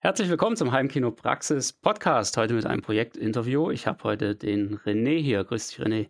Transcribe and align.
Herzlich 0.00 0.28
willkommen 0.28 0.54
zum 0.54 0.70
Heimkino 0.70 1.10
Praxis 1.10 1.72
Podcast. 1.72 2.36
Heute 2.36 2.54
mit 2.54 2.64
einem 2.66 2.82
Projektinterview. 2.82 3.72
Ich 3.72 3.88
habe 3.88 4.04
heute 4.04 4.36
den 4.36 4.78
René 4.78 5.20
hier. 5.20 5.42
Grüß 5.42 5.66
dich, 5.66 5.80
René. 5.80 6.08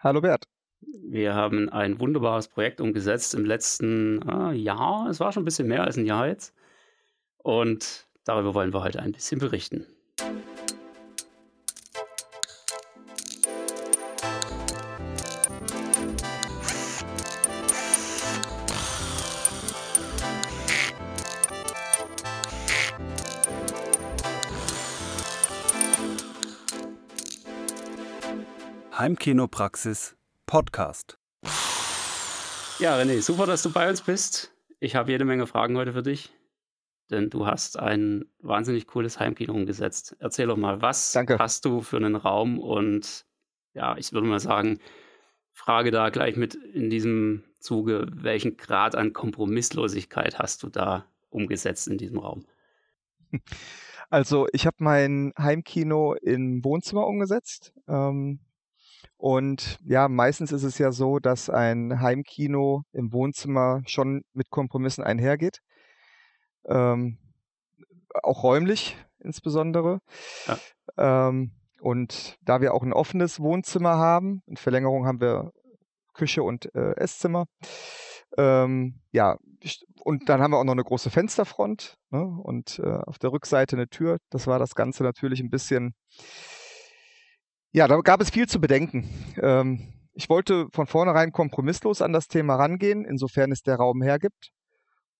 Hallo 0.00 0.20
Bert. 0.20 0.42
Wir 0.80 1.32
haben 1.32 1.68
ein 1.68 2.00
wunderbares 2.00 2.48
Projekt 2.48 2.80
umgesetzt 2.80 3.32
im 3.34 3.44
letzten 3.44 4.28
äh, 4.28 4.54
Jahr. 4.54 5.06
Es 5.08 5.20
war 5.20 5.30
schon 5.30 5.42
ein 5.42 5.44
bisschen 5.44 5.68
mehr 5.68 5.84
als 5.84 5.96
ein 5.96 6.04
Jahr 6.04 6.26
jetzt. 6.26 6.52
Und 7.38 8.08
darüber 8.24 8.54
wollen 8.54 8.74
wir 8.74 8.82
heute 8.82 8.98
ein 8.98 9.12
bisschen 9.12 9.38
berichten. 9.38 9.86
Heimkinopraxis 29.06 30.16
Podcast. 30.46 31.16
Ja, 32.80 32.98
René, 32.98 33.22
super, 33.22 33.46
dass 33.46 33.62
du 33.62 33.70
bei 33.70 33.88
uns 33.88 34.00
bist. 34.00 34.52
Ich 34.80 34.96
habe 34.96 35.12
jede 35.12 35.24
Menge 35.24 35.46
Fragen 35.46 35.76
heute 35.76 35.92
für 35.92 36.02
dich, 36.02 36.32
denn 37.08 37.30
du 37.30 37.46
hast 37.46 37.78
ein 37.78 38.24
wahnsinnig 38.40 38.88
cooles 38.88 39.20
Heimkino 39.20 39.54
umgesetzt. 39.54 40.16
Erzähl 40.18 40.48
doch 40.48 40.56
mal, 40.56 40.82
was 40.82 41.12
Danke. 41.12 41.38
hast 41.38 41.64
du 41.64 41.82
für 41.82 41.98
einen 41.98 42.16
Raum 42.16 42.58
und 42.58 43.26
ja, 43.74 43.96
ich 43.96 44.12
würde 44.12 44.26
mal 44.26 44.40
sagen, 44.40 44.80
frage 45.52 45.92
da 45.92 46.10
gleich 46.10 46.34
mit 46.34 46.56
in 46.56 46.90
diesem 46.90 47.44
Zuge, 47.60 48.08
welchen 48.10 48.56
Grad 48.56 48.96
an 48.96 49.12
Kompromisslosigkeit 49.12 50.40
hast 50.40 50.64
du 50.64 50.68
da 50.68 51.06
umgesetzt 51.30 51.86
in 51.86 51.96
diesem 51.96 52.18
Raum? 52.18 52.44
Also 54.08 54.46
ich 54.52 54.66
habe 54.66 54.76
mein 54.80 55.32
Heimkino 55.38 56.14
im 56.14 56.64
Wohnzimmer 56.64 57.06
umgesetzt. 57.06 57.72
Ähm, 57.88 58.40
und 59.18 59.78
ja, 59.84 60.08
meistens 60.08 60.52
ist 60.52 60.62
es 60.62 60.78
ja 60.78 60.92
so, 60.92 61.18
dass 61.18 61.48
ein 61.48 62.00
Heimkino 62.00 62.82
im 62.92 63.12
Wohnzimmer 63.12 63.82
schon 63.86 64.22
mit 64.32 64.50
Kompromissen 64.50 65.04
einhergeht. 65.04 65.60
Ähm, 66.66 67.18
auch 68.22 68.42
räumlich 68.42 68.96
insbesondere. 69.18 70.00
Ja. 70.46 71.28
Ähm, 71.28 71.52
und 71.80 72.36
da 72.42 72.60
wir 72.60 72.74
auch 72.74 72.82
ein 72.82 72.92
offenes 72.92 73.40
Wohnzimmer 73.40 73.96
haben, 73.96 74.42
in 74.46 74.56
Verlängerung 74.56 75.06
haben 75.06 75.20
wir 75.20 75.52
Küche 76.14 76.42
und 76.42 76.74
äh, 76.74 76.96
Esszimmer. 76.96 77.46
Ähm, 78.36 79.00
ja, 79.12 79.36
und 80.00 80.28
dann 80.28 80.40
haben 80.40 80.52
wir 80.52 80.58
auch 80.58 80.64
noch 80.64 80.72
eine 80.72 80.84
große 80.84 81.10
Fensterfront 81.10 81.96
ne? 82.10 82.22
und 82.22 82.78
äh, 82.80 82.98
auf 83.06 83.18
der 83.18 83.32
Rückseite 83.32 83.76
eine 83.76 83.88
Tür. 83.88 84.18
Das 84.30 84.46
war 84.46 84.58
das 84.58 84.74
Ganze 84.74 85.02
natürlich 85.02 85.40
ein 85.40 85.50
bisschen 85.50 85.94
ja, 87.76 87.86
da 87.86 88.00
gab 88.00 88.22
es 88.22 88.30
viel 88.30 88.48
zu 88.48 88.58
bedenken. 88.58 89.06
Ähm, 89.36 89.92
ich 90.14 90.30
wollte 90.30 90.66
von 90.72 90.86
vornherein 90.86 91.30
kompromisslos 91.30 92.00
an 92.00 92.14
das 92.14 92.26
Thema 92.26 92.56
rangehen, 92.56 93.04
insofern 93.04 93.52
es 93.52 93.60
der 93.60 93.76
Raum 93.76 94.00
hergibt. 94.00 94.50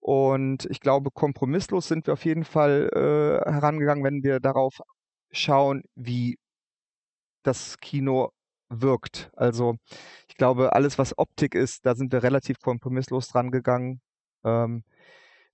Und 0.01 0.65
ich 0.71 0.81
glaube, 0.81 1.11
kompromisslos 1.11 1.87
sind 1.87 2.07
wir 2.07 2.15
auf 2.15 2.25
jeden 2.25 2.45
Fall 2.45 2.89
äh, 2.95 3.51
herangegangen, 3.51 4.05
wenn 4.05 4.23
wir 4.23 4.41
darauf 4.41 4.81
schauen, 5.33 5.83
wie 5.97 6.39
das 7.43 7.77
Kino 7.79 8.31
wirkt. 8.71 9.31
Also 9.37 9.77
ich 10.27 10.37
glaube, 10.37 10.73
alles, 10.73 10.99
was 10.99 11.19
Optik 11.19 11.55
ist, 11.55 11.85
da 11.85 11.95
sind 11.95 12.11
wir 12.11 12.23
relativ 12.23 12.61
kompromisslos 12.61 13.29
dran 13.29 13.51
gegangen. 13.51 14.01
Ähm, 14.45 14.83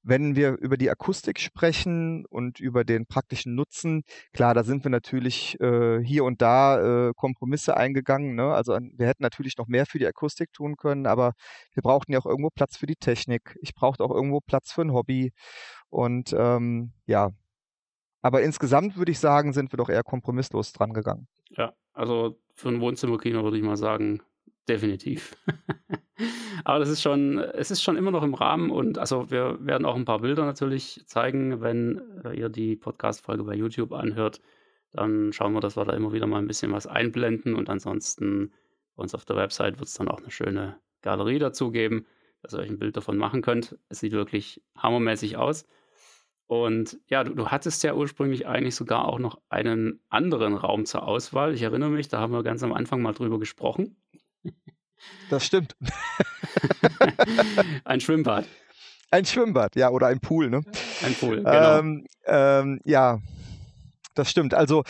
wenn 0.03 0.37
wir 0.37 0.59
über 0.59 0.77
die 0.77 0.91
Akustik 0.91 1.39
sprechen 1.39 2.27
und 2.27 2.61
über 2.61 2.85
den 2.85 3.07
praktischen 3.07 3.55
Nutzen, 3.55 4.03
klar, 4.33 4.55
da 4.55 4.65
sind 4.65 4.85
wir 4.85 4.91
natürlich 4.91 5.59
äh, 5.61 6.03
hier 6.03 6.25
und 6.25 6.43
da 6.43 7.09
äh, 7.09 7.13
Kompromisse 7.15 7.77
eingegangen. 7.77 8.35
Ne? 8.35 8.53
Also 8.53 8.73
wir 8.73 9.07
hätten 9.07 9.23
natürlich 9.23 9.57
noch 9.59 9.69
mehr 9.69 9.87
für 9.87 9.99
die 9.99 10.07
Akustik 10.07 10.53
tun 10.53 10.77
können, 10.77 11.07
aber 11.07 11.33
wir 11.73 11.83
brauchten 11.83 12.13
ja 12.13 12.19
auch 12.19 12.27
irgendwo 12.27 12.51
Platz 12.51 12.77
für 12.77 12.87
die 12.87 12.97
Technik. 12.97 13.57
Ich 13.61 13.75
brauchte 13.75 14.05
auch 14.05 14.11
irgendwo 14.11 14.41
Platz 14.41 14.73
für 14.73 14.83
ein 14.83 14.93
Hobby. 14.93 15.33
Und 15.89 16.35
ähm, 16.37 16.93
ja, 17.07 17.31
aber 18.23 18.43
insgesamt 18.43 18.97
würde 18.97 19.13
ich 19.13 19.19
sagen, 19.19 19.53
sind 19.53 19.73
wir 19.73 19.77
doch 19.77 19.89
eher 19.89 20.05
kompromisslos 20.05 20.73
dran 20.73 20.93
gegangen. 20.93 21.27
Ja, 21.51 21.75
also 21.93 22.39
für 22.55 22.69
ein 22.69 22.81
Wohnzimmerkino 22.81 23.43
würde 23.43 23.59
ich 23.59 23.63
mal 23.63 23.77
sagen, 23.77 24.23
definitiv. 24.69 25.37
Aber 26.65 26.79
das 26.79 26.89
ist 26.89 27.03
schon, 27.03 27.39
es 27.39 27.71
ist 27.71 27.83
schon 27.83 27.97
immer 27.97 28.11
noch 28.11 28.23
im 28.23 28.35
Rahmen 28.35 28.71
und 28.71 28.99
also 28.99 29.31
wir 29.31 29.59
werden 29.61 29.85
auch 29.85 29.97
ein 29.97 30.05
paar 30.05 30.21
Bilder 30.21 30.45
natürlich 30.45 31.03
zeigen, 31.07 31.61
wenn 31.61 32.01
äh, 32.25 32.39
ihr 32.39 32.49
die 32.49 32.77
Podcast-Folge 32.77 33.45
bei 33.45 33.55
YouTube 33.55 33.93
anhört. 33.93 34.41
Dann 34.93 35.33
schauen 35.33 35.55
wir, 35.55 35.61
dass 35.61 35.77
wir 35.77 35.85
da 35.85 35.95
immer 35.95 36.13
wieder 36.13 36.27
mal 36.27 36.39
ein 36.39 36.47
bisschen 36.47 36.73
was 36.73 36.87
einblenden 36.87 37.55
und 37.55 37.71
ansonsten 37.71 38.53
bei 38.95 39.03
uns 39.03 39.15
auf 39.15 39.25
der 39.25 39.37
Website 39.37 39.79
wird 39.79 39.89
es 39.89 39.95
dann 39.95 40.09
auch 40.09 40.19
eine 40.19 40.31
schöne 40.31 40.79
Galerie 41.01 41.39
dazu 41.39 41.71
geben, 41.71 42.07
dass 42.43 42.55
ihr 42.55 42.61
euch 42.61 42.71
ein 42.71 42.79
Bild 42.79 42.97
davon 42.97 43.17
machen 43.17 43.43
könnt. 43.43 43.79
Es 43.89 44.01
sieht 44.01 44.13
wirklich 44.13 44.63
hammermäßig 44.77 45.37
aus. 45.37 45.67
Und 46.47 47.01
ja, 47.07 47.25
du, 47.25 47.35
du, 47.35 47.49
hattest 47.49 47.83
ja 47.83 47.95
ursprünglich 47.95 48.47
eigentlich 48.47 48.75
sogar 48.75 49.09
auch 49.09 49.19
noch 49.19 49.41
einen 49.49 50.01
anderen 50.11 50.55
Raum 50.55 50.85
zur 50.85 51.09
Auswahl. 51.09 51.55
Ich 51.55 51.63
erinnere 51.63 51.89
mich, 51.89 52.09
da 52.09 52.19
haben 52.19 52.33
wir 52.35 52.43
ganz 52.43 52.63
am 52.63 52.75
Anfang 52.75 53.01
mal 53.01 53.15
drüber 53.15 53.39
gesprochen. 53.39 53.97
Das 55.31 55.45
stimmt. 55.45 55.77
ein 57.85 58.01
Schwimmbad. 58.01 58.47
Ein 59.11 59.25
Schwimmbad, 59.25 59.77
ja, 59.77 59.91
oder 59.91 60.07
ein 60.07 60.21
Pool, 60.21 60.49
ne? 60.49 60.63
Ein 61.03 61.15
Pool, 61.15 61.37
genau. 61.39 61.79
Ähm, 61.79 62.07
ähm, 62.27 62.81
ja, 62.85 63.21
das 64.15 64.31
stimmt. 64.31 64.55
Also, 64.55 64.85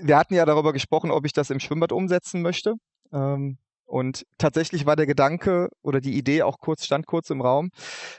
wir 0.00 0.16
hatten 0.16 0.34
ja 0.34 0.44
darüber 0.46 0.72
gesprochen, 0.72 1.10
ob 1.10 1.26
ich 1.26 1.32
das 1.32 1.50
im 1.50 1.60
Schwimmbad 1.60 1.92
umsetzen 1.92 2.42
möchte. 2.42 2.74
Ähm, 3.12 3.58
und 3.84 4.24
tatsächlich 4.38 4.86
war 4.86 4.96
der 4.96 5.06
Gedanke 5.06 5.68
oder 5.82 6.00
die 6.00 6.16
Idee 6.16 6.42
auch 6.42 6.58
kurz, 6.58 6.86
stand 6.86 7.06
kurz 7.06 7.28
im 7.28 7.42
Raum. 7.42 7.70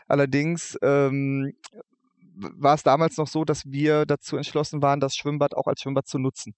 Allerdings 0.08 0.78
ähm, 0.84 1.54
war 2.36 2.76
es 2.76 2.84
damals 2.84 3.18
noch 3.18 3.28
so, 3.28 3.44
dass 3.44 3.66
wir 3.66 4.06
dazu 4.06 4.38
entschlossen 4.38 4.82
waren, 4.84 5.00
das 5.00 5.16
Schwimmbad 5.16 5.56
auch 5.56 5.66
als 5.66 5.82
Schwimmbad 5.82 6.08
zu 6.08 6.20
nutzen. 6.20 6.54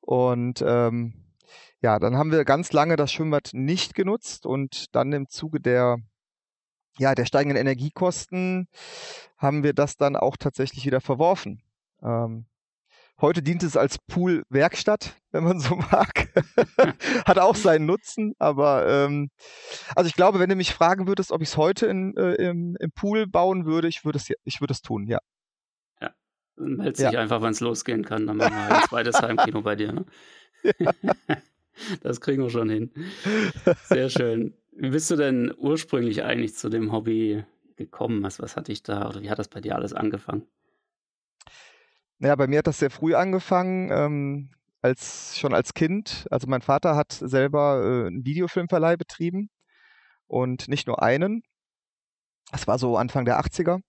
Und 0.00 0.62
ähm, 0.64 1.14
ja, 1.82 1.98
dann 1.98 2.16
haben 2.16 2.30
wir 2.30 2.44
ganz 2.44 2.72
lange 2.72 2.96
das 2.96 3.12
Schwimmbad 3.12 3.50
nicht 3.52 3.94
genutzt 3.94 4.46
und 4.46 4.94
dann 4.94 5.12
im 5.12 5.28
Zuge 5.28 5.60
der 5.60 5.98
ja, 6.98 7.14
der 7.14 7.24
steigenden 7.24 7.58
Energiekosten 7.58 8.68
haben 9.38 9.62
wir 9.62 9.72
das 9.72 9.96
dann 9.96 10.14
auch 10.16 10.36
tatsächlich 10.36 10.84
wieder 10.84 11.00
verworfen. 11.00 11.62
Ähm, 12.02 12.46
heute 13.20 13.42
dient 13.42 13.62
es 13.62 13.76
als 13.76 13.98
Pool-Werkstatt, 13.98 15.16
wenn 15.30 15.44
man 15.44 15.58
so 15.60 15.76
mag. 15.76 16.28
Hat 17.26 17.38
auch 17.38 17.56
seinen 17.56 17.86
Nutzen, 17.86 18.34
aber 18.38 18.86
ähm, 18.86 19.30
also 19.96 20.08
ich 20.08 20.14
glaube, 20.14 20.38
wenn 20.38 20.50
du 20.50 20.56
mich 20.56 20.74
fragen 20.74 21.06
würdest, 21.06 21.32
ob 21.32 21.40
ich 21.40 21.48
es 21.48 21.56
heute 21.56 21.86
in, 21.86 22.16
äh, 22.16 22.34
im, 22.34 22.76
im, 22.78 22.92
Pool 22.92 23.26
bauen 23.26 23.64
würde, 23.64 23.88
ich 23.88 24.04
würde 24.04 24.18
es 24.18 24.30
ich 24.44 24.60
würde 24.60 24.72
es 24.72 24.82
tun, 24.82 25.06
ja. 25.06 25.18
Ja, 26.00 26.10
meld 26.56 26.98
dich 26.98 27.10
ja. 27.10 27.18
einfach, 27.18 27.40
wenn 27.40 27.52
es 27.52 27.60
losgehen 27.60 28.04
kann, 28.04 28.26
dann 28.26 28.36
machen 28.36 28.54
wir 28.54 28.76
ein 28.76 28.88
zweites 28.88 29.20
Heimkino 29.22 29.62
bei 29.62 29.76
dir. 29.76 29.92
Ne? 29.92 30.04
Ja. 30.78 30.92
Das 32.02 32.20
kriegen 32.20 32.42
wir 32.42 32.50
schon 32.50 32.68
hin. 32.68 32.90
Sehr 33.84 34.08
schön. 34.10 34.54
Wie 34.72 34.90
bist 34.90 35.10
du 35.10 35.16
denn 35.16 35.52
ursprünglich 35.56 36.22
eigentlich 36.22 36.54
zu 36.54 36.68
dem 36.68 36.92
Hobby 36.92 37.44
gekommen? 37.76 38.22
Was, 38.22 38.40
was 38.40 38.56
hat 38.56 38.68
dich 38.68 38.82
da 38.82 39.08
oder 39.08 39.22
wie 39.22 39.30
hat 39.30 39.38
das 39.38 39.48
bei 39.48 39.60
dir 39.60 39.76
alles 39.76 39.92
angefangen? 39.92 40.46
Ja, 42.18 42.36
bei 42.36 42.46
mir 42.46 42.58
hat 42.58 42.66
das 42.66 42.78
sehr 42.78 42.90
früh 42.90 43.14
angefangen, 43.14 43.90
ähm, 43.90 44.50
als 44.80 45.38
schon 45.38 45.54
als 45.54 45.74
Kind. 45.74 46.26
Also 46.30 46.46
mein 46.46 46.62
Vater 46.62 46.96
hat 46.96 47.12
selber 47.12 47.82
äh, 47.82 48.06
einen 48.06 48.24
Videofilmverleih 48.24 48.96
betrieben 48.96 49.50
und 50.26 50.68
nicht 50.68 50.86
nur 50.86 51.02
einen. 51.02 51.42
Das 52.50 52.66
war 52.66 52.78
so 52.78 52.96
Anfang 52.96 53.24
der 53.24 53.40
80er. 53.40 53.80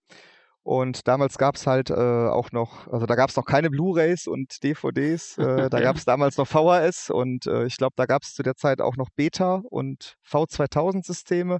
Und 0.63 1.09
damals 1.09 1.38
gab 1.38 1.56
es 1.56 1.68
halt 1.68 1.90
äh, 1.90 1.94
auch 1.94 2.51
noch, 2.53 2.88
also 2.88 3.05
da 3.05 3.16
gab 3.16 3.29
es 3.29 3.35
noch 3.35 3.43
keine 3.43 3.70
Blu-rays 3.70 4.28
und 4.28 4.64
DVDs, 4.64 5.38
äh, 5.38 5.70
da 5.70 5.82
gab 5.82 5.97
es 5.97 6.05
damals 6.05 6.38
noch 6.38 6.47
VHS 6.47 7.09
und 7.09 7.47
äh, 7.47 7.66
ich 7.66 7.76
glaube, 7.76 7.93
da 7.97 8.05
gab 8.05 8.23
es 8.23 8.34
zu 8.34 8.43
der 8.43 8.55
Zeit 8.55 8.79
auch 8.79 8.96
noch 8.96 9.09
Beta 9.14 9.61
und 9.70 10.16
V2000-Systeme. 10.26 11.59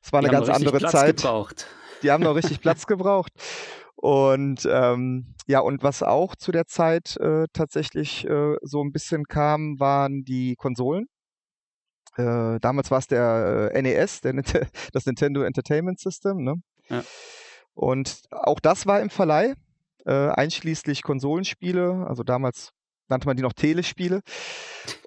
Es 0.00 0.12
war 0.12 0.20
eine 0.20 0.28
ganz 0.28 0.48
andere 0.48 0.78
Platz 0.78 0.92
Zeit. 0.92 1.16
Gebraucht. 1.16 1.66
Die 2.02 2.12
haben 2.12 2.22
noch 2.22 2.34
richtig 2.36 2.60
Platz 2.60 2.86
gebraucht. 2.86 3.32
Und 3.96 4.68
ähm, 4.70 5.34
ja, 5.48 5.60
und 5.60 5.82
was 5.82 6.02
auch 6.04 6.36
zu 6.36 6.52
der 6.52 6.66
Zeit 6.66 7.16
äh, 7.16 7.46
tatsächlich 7.52 8.24
äh, 8.28 8.54
so 8.62 8.82
ein 8.82 8.92
bisschen 8.92 9.24
kam, 9.24 9.80
waren 9.80 10.22
die 10.22 10.54
Konsolen. 10.56 11.06
Äh, 12.16 12.60
damals 12.60 12.90
war 12.90 12.98
es 12.98 13.08
der 13.08 13.72
äh, 13.74 13.82
NES, 13.82 14.20
der, 14.20 14.34
das 14.92 15.06
Nintendo 15.06 15.42
Entertainment 15.42 15.98
System. 15.98 16.44
Ne? 16.44 16.54
Ja. 16.88 17.02
Und 17.76 18.22
auch 18.30 18.58
das 18.58 18.86
war 18.86 19.00
im 19.00 19.10
Verleih, 19.10 19.54
äh, 20.06 20.28
einschließlich 20.30 21.02
Konsolenspiele. 21.02 22.06
Also 22.08 22.22
damals 22.22 22.72
nannte 23.08 23.26
man 23.26 23.36
die 23.36 23.42
noch 23.42 23.52
Telespiele. 23.52 24.22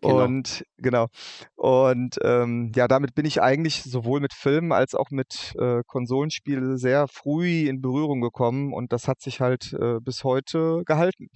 Genau. 0.01 0.23
Und 0.23 0.65
genau. 0.77 1.07
Und 1.55 2.17
ähm, 2.23 2.71
ja, 2.75 2.87
damit 2.87 3.15
bin 3.15 3.25
ich 3.25 3.41
eigentlich 3.41 3.83
sowohl 3.83 4.19
mit 4.19 4.33
Filmen 4.33 4.71
als 4.71 4.93
auch 4.93 5.09
mit 5.09 5.55
äh, 5.57 5.81
Konsolenspielen 5.87 6.77
sehr 6.77 7.07
früh 7.07 7.67
in 7.67 7.81
Berührung 7.81 8.21
gekommen 8.21 8.73
und 8.73 8.93
das 8.93 9.07
hat 9.07 9.19
sich 9.21 9.41
halt 9.41 9.73
äh, 9.73 9.99
bis 9.99 10.23
heute 10.23 10.83
gehalten. 10.85 11.29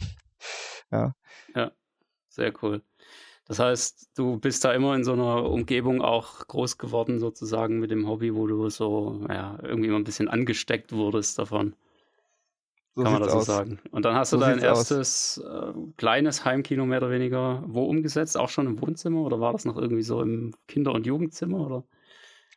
ja. 0.91 1.13
Ja, 1.55 1.71
sehr 2.29 2.53
cool. 2.61 2.83
Das 3.53 3.59
heißt, 3.59 4.17
du 4.17 4.39
bist 4.39 4.65
da 4.65 4.73
immer 4.73 4.95
in 4.95 5.03
so 5.03 5.13
einer 5.13 5.43
Umgebung 5.43 6.01
auch 6.01 6.47
groß 6.47 6.79
geworden, 6.79 7.19
sozusagen 7.19 7.77
mit 7.77 7.91
dem 7.91 8.07
Hobby, 8.07 8.33
wo 8.33 8.47
du 8.47 8.67
so, 8.69 9.23
ja, 9.29 9.59
irgendwie 9.61 9.89
immer 9.89 9.99
ein 9.99 10.03
bisschen 10.03 10.27
angesteckt 10.27 10.91
wurdest 10.91 11.37
davon. 11.37 11.75
So 12.95 13.03
Kann 13.03 13.13
man 13.13 13.21
das 13.21 13.31
so 13.31 13.37
aus. 13.37 13.45
sagen. 13.45 13.79
Und 13.91 14.05
dann 14.05 14.15
hast 14.15 14.31
so 14.31 14.37
du 14.37 14.41
dein 14.43 14.57
erstes 14.57 15.37
äh, 15.37 15.71
kleines 15.97 16.45
Heimkino 16.45 16.87
mehr 16.87 16.97
oder 16.97 17.11
weniger 17.11 17.63
wo 17.67 17.83
umgesetzt? 17.83 18.39
Auch 18.39 18.49
schon 18.49 18.65
im 18.65 18.81
Wohnzimmer 18.81 19.21
oder 19.21 19.39
war 19.39 19.53
das 19.53 19.65
noch 19.65 19.77
irgendwie 19.77 20.01
so 20.01 20.19
im 20.23 20.55
Kinder- 20.67 20.93
und 20.93 21.05
Jugendzimmer? 21.05 21.63
Oder? 21.63 21.83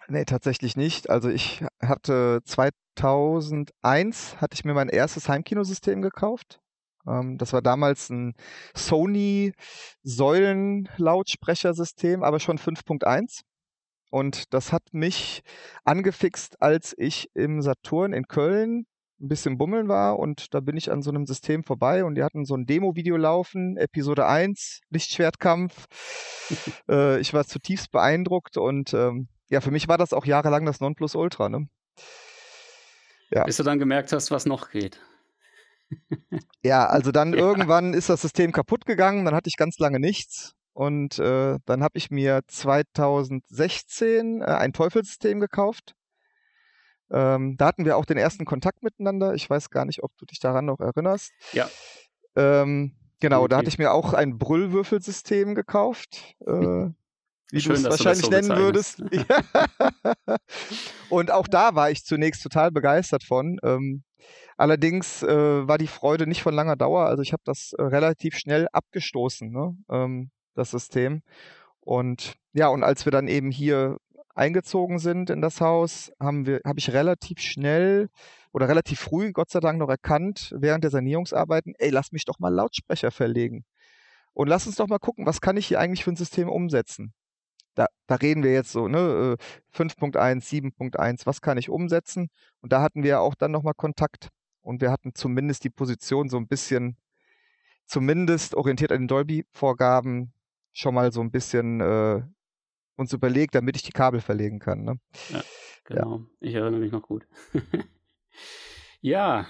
Nee, 0.08 0.24
tatsächlich 0.24 0.78
nicht. 0.78 1.10
Also 1.10 1.28
ich 1.28 1.62
hatte 1.82 2.40
2001 2.46 4.40
hatte 4.40 4.54
ich 4.54 4.64
mir 4.64 4.72
mein 4.72 4.88
erstes 4.88 5.28
Heimkinosystem 5.28 6.00
gekauft. 6.00 6.58
Ähm, 7.06 7.38
das 7.38 7.52
war 7.52 7.62
damals 7.62 8.10
ein 8.10 8.34
Sony 8.74 9.52
Säulenlautsprechersystem, 10.02 12.22
aber 12.22 12.40
schon 12.40 12.58
5.1. 12.58 13.42
Und 14.10 14.52
das 14.54 14.72
hat 14.72 14.82
mich 14.92 15.42
angefixt, 15.84 16.62
als 16.62 16.94
ich 16.96 17.28
im 17.34 17.60
Saturn 17.62 18.12
in 18.12 18.28
Köln 18.28 18.86
ein 19.20 19.28
bisschen 19.28 19.58
bummeln 19.58 19.88
war 19.88 20.18
und 20.18 20.54
da 20.54 20.60
bin 20.60 20.76
ich 20.76 20.90
an 20.90 21.02
so 21.02 21.10
einem 21.10 21.26
System 21.26 21.64
vorbei 21.64 22.04
und 22.04 22.16
die 22.16 22.22
hatten 22.22 22.44
so 22.44 22.54
ein 22.54 22.66
Demo-Video 22.66 23.16
laufen, 23.16 23.76
Episode 23.78 24.26
1, 24.26 24.82
Lichtschwertkampf. 24.90 25.86
äh, 26.88 27.18
ich 27.20 27.32
war 27.32 27.46
zutiefst 27.46 27.90
beeindruckt 27.90 28.58
und 28.58 28.92
ähm, 28.94 29.28
ja, 29.48 29.60
für 29.60 29.70
mich 29.70 29.88
war 29.88 29.96
das 29.96 30.12
auch 30.12 30.26
jahrelang 30.26 30.66
das 30.66 30.80
Nonplusultra. 30.80 31.48
Ne? 31.48 31.68
Ja. 33.30 33.44
Bis 33.44 33.56
du 33.56 33.62
dann 33.62 33.78
gemerkt 33.78 34.12
hast, 34.12 34.30
was 34.30 34.44
noch 34.44 34.70
geht. 34.70 35.00
Ja, 36.62 36.86
also 36.86 37.12
dann 37.12 37.32
ja. 37.32 37.38
irgendwann 37.38 37.94
ist 37.94 38.08
das 38.08 38.22
System 38.22 38.52
kaputt 38.52 38.86
gegangen, 38.86 39.24
dann 39.24 39.34
hatte 39.34 39.48
ich 39.48 39.56
ganz 39.56 39.78
lange 39.78 40.00
nichts. 40.00 40.52
Und 40.72 41.18
äh, 41.18 41.58
dann 41.64 41.82
habe 41.82 41.96
ich 41.96 42.10
mir 42.10 42.42
2016 42.48 44.42
äh, 44.42 44.44
ein 44.44 44.74
Teufelsystem 44.74 45.40
gekauft. 45.40 45.94
Ähm, 47.10 47.56
da 47.56 47.66
hatten 47.66 47.86
wir 47.86 47.96
auch 47.96 48.04
den 48.04 48.18
ersten 48.18 48.44
Kontakt 48.44 48.82
miteinander. 48.82 49.34
Ich 49.34 49.48
weiß 49.48 49.70
gar 49.70 49.86
nicht, 49.86 50.02
ob 50.02 50.10
du 50.18 50.26
dich 50.26 50.38
daran 50.38 50.66
noch 50.66 50.80
erinnerst. 50.80 51.32
Ja. 51.52 51.70
Ähm, 52.34 52.94
genau, 53.20 53.40
okay. 53.40 53.48
da 53.48 53.56
hatte 53.56 53.68
ich 53.68 53.78
mir 53.78 53.92
auch 53.92 54.12
ein 54.12 54.36
Brüllwürfelsystem 54.36 55.54
gekauft. 55.54 56.34
Äh, 56.46 56.90
wie 57.50 57.62
du 57.62 57.72
es 57.72 57.84
wahrscheinlich 57.84 58.24
so 58.24 58.30
nennen 58.30 58.50
würdest. 58.50 59.00
Und 61.08 61.30
auch 61.30 61.46
da 61.46 61.74
war 61.74 61.90
ich 61.90 62.04
zunächst 62.04 62.42
total 62.42 62.72
begeistert 62.72 63.24
von. 63.24 63.58
Ähm, 63.62 64.02
allerdings 64.56 65.22
äh, 65.22 65.68
war 65.68 65.78
die 65.78 65.86
Freude 65.86 66.26
nicht 66.26 66.42
von 66.42 66.54
langer 66.54 66.76
Dauer. 66.76 67.06
Also 67.06 67.22
ich 67.22 67.32
habe 67.32 67.42
das 67.44 67.72
äh, 67.74 67.82
relativ 67.82 68.36
schnell 68.36 68.68
abgestoßen, 68.72 69.50
ne? 69.50 69.76
ähm, 69.90 70.30
das 70.54 70.70
System. 70.70 71.22
Und 71.80 72.34
ja, 72.52 72.68
und 72.68 72.82
als 72.82 73.04
wir 73.04 73.12
dann 73.12 73.28
eben 73.28 73.50
hier 73.50 73.98
eingezogen 74.34 74.98
sind 74.98 75.30
in 75.30 75.40
das 75.40 75.60
Haus, 75.60 76.12
haben 76.20 76.46
wir, 76.46 76.60
habe 76.64 76.78
ich 76.78 76.92
relativ 76.92 77.40
schnell 77.40 78.08
oder 78.52 78.68
relativ 78.68 79.00
früh, 79.00 79.32
Gott 79.32 79.50
sei 79.50 79.60
Dank, 79.60 79.78
noch 79.78 79.88
erkannt, 79.88 80.54
während 80.56 80.84
der 80.84 80.90
Sanierungsarbeiten, 80.90 81.74
ey, 81.78 81.90
lass 81.90 82.12
mich 82.12 82.24
doch 82.24 82.38
mal 82.38 82.52
Lautsprecher 82.52 83.10
verlegen. 83.10 83.64
Und 84.34 84.48
lass 84.48 84.66
uns 84.66 84.76
doch 84.76 84.88
mal 84.88 84.98
gucken, 84.98 85.26
was 85.26 85.40
kann 85.40 85.56
ich 85.56 85.66
hier 85.66 85.80
eigentlich 85.80 86.04
für 86.04 86.12
ein 86.12 86.16
System 86.16 86.48
umsetzen? 86.48 87.14
Da, 87.74 87.86
da 88.06 88.16
reden 88.16 88.42
wir 88.42 88.52
jetzt 88.52 88.72
so, 88.72 88.88
ne, 88.88 89.36
5.1, 89.74 90.16
äh, 90.16 90.40
7.1, 90.40 91.26
was 91.26 91.40
kann 91.40 91.58
ich 91.58 91.70
umsetzen? 91.70 92.28
Und 92.60 92.72
da 92.72 92.82
hatten 92.82 93.02
wir 93.02 93.20
auch 93.20 93.34
dann 93.34 93.52
nochmal 93.52 93.74
Kontakt. 93.74 94.30
Und 94.66 94.80
wir 94.80 94.90
hatten 94.90 95.14
zumindest 95.14 95.62
die 95.62 95.70
Position 95.70 96.28
so 96.28 96.36
ein 96.36 96.48
bisschen, 96.48 96.96
zumindest 97.86 98.56
orientiert 98.56 98.90
an 98.90 99.02
den 99.02 99.08
Dolby-Vorgaben, 99.08 100.32
schon 100.72 100.92
mal 100.92 101.12
so 101.12 101.20
ein 101.20 101.30
bisschen 101.30 101.80
äh, 101.80 102.20
uns 102.96 103.12
überlegt, 103.12 103.54
damit 103.54 103.76
ich 103.76 103.84
die 103.84 103.92
Kabel 103.92 104.20
verlegen 104.20 104.58
kann. 104.58 104.82
Ne? 104.82 104.98
Ja, 105.30 105.44
genau. 105.84 106.16
Ja. 106.16 106.26
Ich 106.40 106.54
erinnere 106.54 106.80
mich 106.80 106.90
noch 106.90 107.02
gut. 107.02 107.28
ja, 109.00 109.46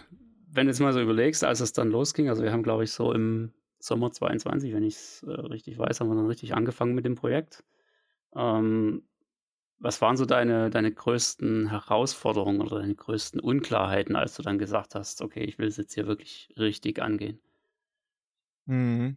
wenn 0.49 0.67
du 0.67 0.73
jetzt 0.73 0.81
mal 0.81 0.93
so 0.93 1.01
überlegst, 1.01 1.45
als 1.45 1.61
es 1.61 1.73
dann 1.73 1.91
losging, 1.91 2.29
also 2.29 2.43
wir 2.43 2.53
haben, 2.53 2.63
glaube 2.63 2.85
ich, 2.85 2.93
so 2.93 3.15
im 3.15 3.55
Sommer 3.79 4.13
22, 4.13 4.75
wenn 4.75 4.83
ich 4.83 4.97
es 4.97 5.23
äh, 5.23 5.31
richtig 5.31 5.79
weiß, 5.79 6.01
haben 6.01 6.09
wir 6.09 6.17
dann 6.17 6.27
richtig 6.27 6.55
angefangen 6.55 6.95
mit 6.95 7.07
dem 7.07 7.15
Projekt. 7.15 7.65
Ähm, 8.35 9.09
was 9.79 10.01
waren 10.01 10.17
so 10.17 10.25
deine, 10.25 10.71
deine 10.71 10.93
größten 10.93 11.69
Herausforderungen 11.71 12.61
oder 12.61 12.81
deine 12.81 12.95
größten 12.95 13.41
Unklarheiten, 13.41 14.17
als 14.17 14.35
du 14.35 14.43
dann 14.43 14.59
gesagt 14.59 14.95
hast, 14.95 15.23
okay, 15.23 15.45
ich 15.45 15.59
will 15.59 15.69
es 15.69 15.77
jetzt 15.77 15.95
hier 15.95 16.07
wirklich 16.07 16.53
richtig 16.57 17.01
angehen? 17.03 17.41
Mhm. 18.67 19.17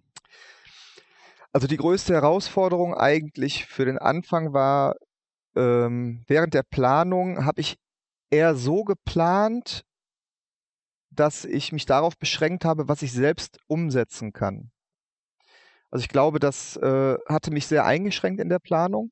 Also 1.51 1.67
die 1.67 1.77
größte 1.77 2.13
Herausforderung 2.13 2.93
eigentlich 2.93 3.65
für 3.65 3.85
den 3.85 3.97
Anfang 3.97 4.53
war, 4.53 4.95
ähm, 5.55 6.23
während 6.27 6.53
der 6.53 6.63
Planung 6.63 7.45
habe 7.45 7.61
ich 7.61 7.77
eher 8.29 8.53
so 8.55 8.83
geplant, 8.83 9.83
dass 11.09 11.45
ich 11.45 11.71
mich 11.71 11.85
darauf 11.85 12.17
beschränkt 12.17 12.65
habe, 12.65 12.87
was 12.87 13.01
ich 13.01 13.11
selbst 13.11 13.59
umsetzen 13.67 14.31
kann. 14.31 14.71
Also 15.89 16.03
ich 16.03 16.09
glaube, 16.09 16.39
das 16.39 16.77
äh, 16.77 17.17
hatte 17.27 17.49
mich 17.49 17.65
sehr 17.65 17.85
eingeschränkt 17.85 18.39
in 18.39 18.49
der 18.49 18.59
Planung. 18.59 19.11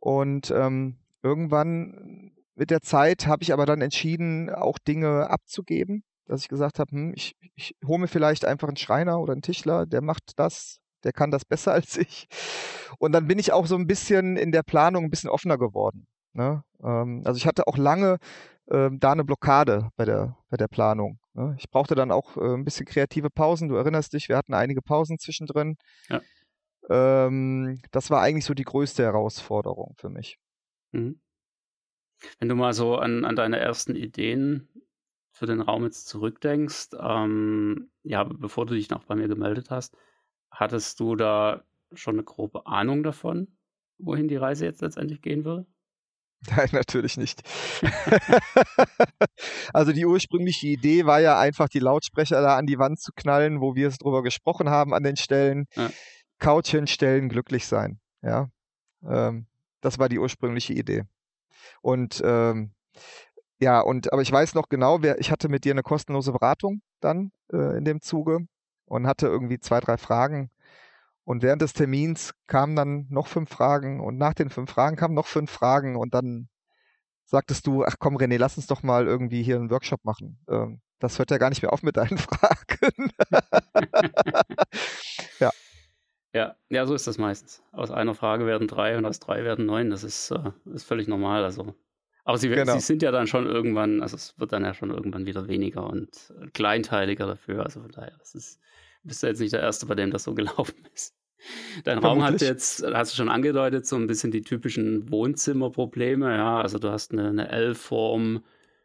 Und 0.00 0.50
ähm, 0.50 0.96
irgendwann 1.22 2.32
mit 2.54 2.70
der 2.70 2.80
Zeit 2.80 3.26
habe 3.26 3.42
ich 3.42 3.52
aber 3.52 3.66
dann 3.66 3.80
entschieden, 3.80 4.50
auch 4.50 4.78
Dinge 4.78 5.30
abzugeben, 5.30 6.04
dass 6.26 6.42
ich 6.42 6.48
gesagt 6.48 6.78
habe, 6.78 6.90
hm, 6.90 7.12
ich, 7.14 7.36
ich 7.54 7.74
hole 7.84 8.00
mir 8.00 8.08
vielleicht 8.08 8.44
einfach 8.44 8.68
einen 8.68 8.76
Schreiner 8.76 9.20
oder 9.20 9.32
einen 9.32 9.42
Tischler, 9.42 9.86
der 9.86 10.02
macht 10.02 10.32
das, 10.36 10.78
der 11.04 11.12
kann 11.12 11.30
das 11.30 11.44
besser 11.46 11.72
als 11.72 11.96
ich. 11.96 12.28
Und 12.98 13.12
dann 13.12 13.26
bin 13.26 13.38
ich 13.38 13.52
auch 13.52 13.66
so 13.66 13.76
ein 13.76 13.86
bisschen 13.86 14.36
in 14.36 14.52
der 14.52 14.62
Planung 14.62 15.04
ein 15.04 15.10
bisschen 15.10 15.30
offener 15.30 15.58
geworden. 15.58 16.06
Ne? 16.32 16.62
Ähm, 16.82 17.22
also 17.24 17.36
ich 17.36 17.46
hatte 17.46 17.66
auch 17.66 17.76
lange 17.76 18.18
ähm, 18.70 19.00
da 19.00 19.12
eine 19.12 19.24
Blockade 19.24 19.90
bei 19.96 20.04
der, 20.04 20.36
bei 20.48 20.56
der 20.56 20.68
Planung. 20.68 21.18
Ne? 21.34 21.56
Ich 21.58 21.70
brauchte 21.70 21.94
dann 21.94 22.12
auch 22.12 22.36
äh, 22.36 22.54
ein 22.54 22.64
bisschen 22.64 22.86
kreative 22.86 23.30
Pausen. 23.30 23.68
Du 23.68 23.76
erinnerst 23.76 24.12
dich, 24.12 24.28
wir 24.28 24.36
hatten 24.36 24.54
einige 24.54 24.82
Pausen 24.82 25.18
zwischendrin. 25.18 25.76
Ja. 26.08 26.20
Ähm, 26.90 27.80
das 27.90 28.10
war 28.10 28.20
eigentlich 28.20 28.44
so 28.44 28.54
die 28.54 28.64
größte 28.64 29.02
Herausforderung 29.02 29.94
für 29.96 30.10
mich. 30.10 30.38
Mhm. 30.92 31.20
Wenn 32.38 32.48
du 32.48 32.54
mal 32.54 32.74
so 32.74 32.96
an, 32.96 33.24
an 33.24 33.36
deine 33.36 33.58
ersten 33.58 33.96
Ideen 33.96 34.68
für 35.32 35.46
den 35.46 35.62
Raum 35.62 35.84
jetzt 35.84 36.08
zurückdenkst, 36.08 36.88
ähm, 36.98 37.90
ja, 38.02 38.24
bevor 38.24 38.66
du 38.66 38.74
dich 38.74 38.90
noch 38.90 39.04
bei 39.04 39.14
mir 39.14 39.28
gemeldet 39.28 39.70
hast, 39.70 39.96
Hattest 40.50 41.00
du 41.00 41.16
da 41.16 41.62
schon 41.92 42.16
eine 42.16 42.24
grobe 42.24 42.66
Ahnung 42.66 43.02
davon, 43.02 43.48
wohin 43.98 44.28
die 44.28 44.36
Reise 44.36 44.64
jetzt 44.64 44.82
letztendlich 44.82 45.22
gehen 45.22 45.44
würde? 45.44 45.66
Nein, 46.56 46.70
natürlich 46.72 47.18
nicht. 47.18 47.42
also 49.74 49.92
die 49.92 50.06
ursprüngliche 50.06 50.68
Idee 50.68 51.04
war 51.04 51.20
ja 51.20 51.38
einfach, 51.38 51.68
die 51.68 51.80
Lautsprecher 51.80 52.40
da 52.40 52.56
an 52.56 52.66
die 52.66 52.78
Wand 52.78 52.98
zu 52.98 53.12
knallen, 53.14 53.60
wo 53.60 53.74
wir 53.74 53.88
es 53.88 53.98
drüber 53.98 54.22
gesprochen 54.22 54.70
haben 54.70 54.94
an 54.94 55.02
den 55.02 55.16
Stellen. 55.16 55.66
Ja. 55.74 55.90
Couch 56.40 56.70
hinstellen, 56.70 57.28
glücklich 57.28 57.66
sein. 57.66 58.00
Ja, 58.22 58.48
ähm, 59.06 59.46
das 59.80 59.98
war 59.98 60.08
die 60.08 60.18
ursprüngliche 60.18 60.72
Idee. 60.72 61.04
Und 61.82 62.20
ähm, 62.24 62.72
ja, 63.60 63.80
und 63.80 64.12
aber 64.12 64.22
ich 64.22 64.32
weiß 64.32 64.54
noch 64.54 64.68
genau, 64.68 65.02
wer, 65.02 65.20
ich 65.20 65.30
hatte 65.30 65.48
mit 65.48 65.64
dir 65.64 65.72
eine 65.72 65.82
kostenlose 65.82 66.32
Beratung 66.32 66.82
dann 67.00 67.30
äh, 67.52 67.76
in 67.76 67.84
dem 67.84 68.00
Zuge 68.00 68.40
und 68.86 69.06
hatte 69.06 69.26
irgendwie 69.26 69.60
zwei, 69.60 69.80
drei 69.80 69.96
Fragen. 69.98 70.50
Und 71.24 71.42
während 71.42 71.62
des 71.62 71.74
Termins 71.74 72.34
kamen 72.46 72.74
dann 72.74 73.06
noch 73.10 73.26
fünf 73.28 73.50
Fragen 73.50 74.00
und 74.00 74.16
nach 74.16 74.34
den 74.34 74.50
fünf 74.50 74.70
Fragen 74.70 74.96
kamen 74.96 75.14
noch 75.14 75.26
fünf 75.26 75.50
Fragen 75.50 75.96
und 75.96 76.14
dann 76.14 76.48
sagtest 77.24 77.66
du, 77.66 77.84
ach 77.84 77.96
komm 77.98 78.16
René, 78.16 78.38
lass 78.38 78.56
uns 78.56 78.66
doch 78.66 78.82
mal 78.82 79.06
irgendwie 79.06 79.42
hier 79.42 79.56
einen 79.56 79.70
Workshop 79.70 80.04
machen. 80.04 80.38
Ähm, 80.48 80.80
das 80.98 81.18
hört 81.18 81.30
ja 81.30 81.38
gar 81.38 81.50
nicht 81.50 81.62
mehr 81.62 81.72
auf 81.72 81.82
mit 81.82 81.96
deinen 81.96 82.18
Fragen. 82.18 83.12
ja. 85.38 85.50
Ja, 86.32 86.56
ja, 86.68 86.86
so 86.86 86.94
ist 86.94 87.06
das 87.06 87.18
meistens. 87.18 87.62
Aus 87.72 87.90
einer 87.90 88.14
Frage 88.14 88.46
werden 88.46 88.68
drei 88.68 88.96
und 88.96 89.04
aus 89.04 89.18
drei 89.18 89.44
werden 89.44 89.66
neun. 89.66 89.90
Das 89.90 90.04
ist, 90.04 90.30
äh, 90.30 90.52
ist 90.72 90.84
völlig 90.84 91.08
normal. 91.08 91.44
Also. 91.44 91.74
Aber 92.24 92.38
sie, 92.38 92.48
genau. 92.48 92.74
sie 92.74 92.80
sind 92.80 93.02
ja 93.02 93.10
dann 93.10 93.26
schon 93.26 93.46
irgendwann, 93.46 94.00
also 94.00 94.16
es 94.16 94.38
wird 94.38 94.52
dann 94.52 94.64
ja 94.64 94.74
schon 94.74 94.90
irgendwann 94.90 95.26
wieder 95.26 95.48
weniger 95.48 95.88
und 95.88 96.32
kleinteiliger 96.52 97.26
dafür. 97.26 97.64
Also 97.64 97.80
von 97.80 97.90
daher, 97.90 98.14
das 98.18 98.34
ist, 98.34 98.60
bist 99.02 99.22
du 99.22 99.26
jetzt 99.26 99.40
nicht 99.40 99.52
der 99.52 99.60
Erste, 99.60 99.86
bei 99.86 99.94
dem 99.96 100.10
das 100.10 100.24
so 100.24 100.34
gelaufen 100.36 100.86
ist. 100.94 101.16
Dein 101.84 101.98
Raum 101.98 102.22
hat 102.22 102.42
jetzt, 102.42 102.84
hast 102.84 103.12
du 103.12 103.16
schon 103.16 103.30
angedeutet, 103.30 103.86
so 103.86 103.96
ein 103.96 104.06
bisschen 104.06 104.30
die 104.30 104.42
typischen 104.42 105.10
Wohnzimmerprobleme. 105.10 106.36
Ja, 106.36 106.60
also 106.60 106.78
du 106.78 106.90
hast 106.90 107.12
eine, 107.12 107.28
eine 107.28 107.48
L-Form, 107.48 108.44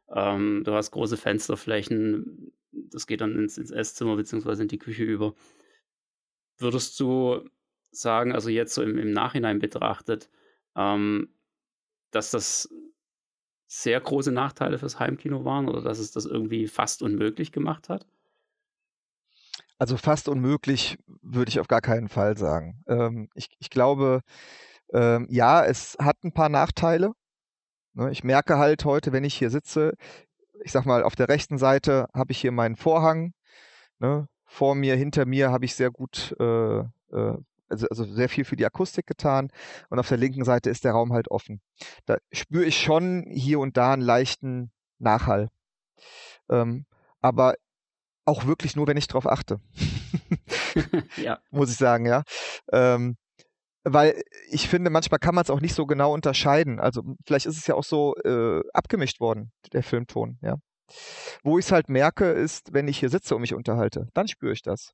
ähm, 0.09 0.63
du 0.63 0.73
hast 0.73 0.91
große 0.91 1.17
Fensterflächen, 1.17 2.53
das 2.71 3.07
geht 3.07 3.21
dann 3.21 3.35
ins, 3.35 3.57
ins 3.57 3.71
Esszimmer 3.71 4.15
bzw. 4.15 4.61
in 4.61 4.67
die 4.69 4.79
Küche 4.79 5.03
über. 5.03 5.33
Würdest 6.57 6.99
du 6.99 7.49
sagen, 7.91 8.33
also 8.33 8.49
jetzt 8.49 8.73
so 8.73 8.81
im, 8.81 8.97
im 8.97 9.11
Nachhinein 9.11 9.59
betrachtet, 9.59 10.29
ähm, 10.75 11.29
dass 12.11 12.31
das 12.31 12.69
sehr 13.67 13.99
große 13.99 14.31
Nachteile 14.31 14.77
fürs 14.77 14.99
Heimkino 14.99 15.43
waren 15.43 15.67
oder 15.67 15.81
dass 15.81 15.99
es 15.99 16.11
das 16.11 16.25
irgendwie 16.25 16.67
fast 16.67 17.01
unmöglich 17.01 17.51
gemacht 17.51 17.89
hat? 17.89 18.05
Also 19.77 19.97
fast 19.97 20.29
unmöglich 20.29 20.97
würde 21.21 21.49
ich 21.49 21.59
auf 21.59 21.67
gar 21.67 21.81
keinen 21.81 22.07
Fall 22.07 22.37
sagen. 22.37 22.83
Ähm, 22.87 23.29
ich, 23.33 23.49
ich 23.59 23.69
glaube, 23.69 24.21
ähm, 24.93 25.27
ja, 25.29 25.65
es 25.65 25.97
hat 25.99 26.23
ein 26.23 26.31
paar 26.31 26.49
Nachteile. 26.49 27.11
Ne? 27.93 28.11
Ich 28.11 28.23
merke 28.23 28.57
halt 28.57 28.85
heute, 28.85 29.11
wenn 29.11 29.25
ich 29.25 29.35
hier 29.35 29.49
sitze, 29.49 29.93
ich 30.63 30.71
sag 30.71 30.85
mal, 30.85 31.03
auf 31.03 31.15
der 31.15 31.27
rechten 31.27 31.57
Seite 31.57 32.07
habe 32.13 32.31
ich 32.31 32.39
hier 32.39 32.51
meinen 32.51 32.77
Vorhang. 32.77 33.33
Ne? 33.99 34.27
Vor 34.45 34.75
mir, 34.75 34.95
hinter 34.95 35.25
mir 35.25 35.51
habe 35.51 35.65
ich 35.65 35.75
sehr 35.75 35.91
gut, 35.91 36.35
äh, 36.39 36.79
äh, 36.79 37.37
also, 37.67 37.87
also 37.87 38.05
sehr 38.05 38.29
viel 38.29 38.45
für 38.45 38.55
die 38.55 38.65
Akustik 38.65 39.07
getan. 39.07 39.51
Und 39.89 39.99
auf 39.99 40.07
der 40.07 40.17
linken 40.17 40.43
Seite 40.43 40.69
ist 40.69 40.83
der 40.83 40.91
Raum 40.93 41.13
halt 41.13 41.29
offen. 41.29 41.61
Da 42.05 42.17
spüre 42.31 42.65
ich 42.65 42.79
schon 42.79 43.25
hier 43.29 43.59
und 43.59 43.77
da 43.77 43.93
einen 43.93 44.01
leichten 44.01 44.71
Nachhall. 44.99 45.49
Ähm, 46.49 46.85
aber 47.21 47.55
auch 48.25 48.45
wirklich 48.45 48.75
nur, 48.75 48.87
wenn 48.87 48.97
ich 48.97 49.07
drauf 49.07 49.27
achte. 49.27 49.59
ja. 51.17 51.39
Muss 51.51 51.71
ich 51.71 51.77
sagen, 51.77 52.05
ja. 52.05 52.23
Ähm, 52.71 53.17
weil 53.83 54.21
ich 54.49 54.67
finde, 54.67 54.89
manchmal 54.89 55.19
kann 55.19 55.35
man 55.35 55.43
es 55.43 55.51
auch 55.51 55.61
nicht 55.61 55.75
so 55.75 55.85
genau 55.85 56.11
unterscheiden. 56.13 56.79
Also 56.79 57.03
vielleicht 57.25 57.45
ist 57.45 57.57
es 57.57 57.67
ja 57.67 57.75
auch 57.75 57.83
so 57.83 58.15
äh, 58.23 58.61
abgemischt 58.73 59.19
worden, 59.19 59.51
der 59.73 59.83
Filmton, 59.83 60.39
ja. 60.41 60.55
Wo 61.43 61.57
ich 61.57 61.65
es 61.65 61.71
halt 61.71 61.89
merke, 61.89 62.31
ist, 62.31 62.73
wenn 62.73 62.87
ich 62.87 62.99
hier 62.99 63.09
sitze 63.09 63.35
und 63.35 63.41
mich 63.41 63.53
unterhalte, 63.53 64.07
dann 64.13 64.27
spüre 64.27 64.53
ich 64.53 64.61
das. 64.61 64.93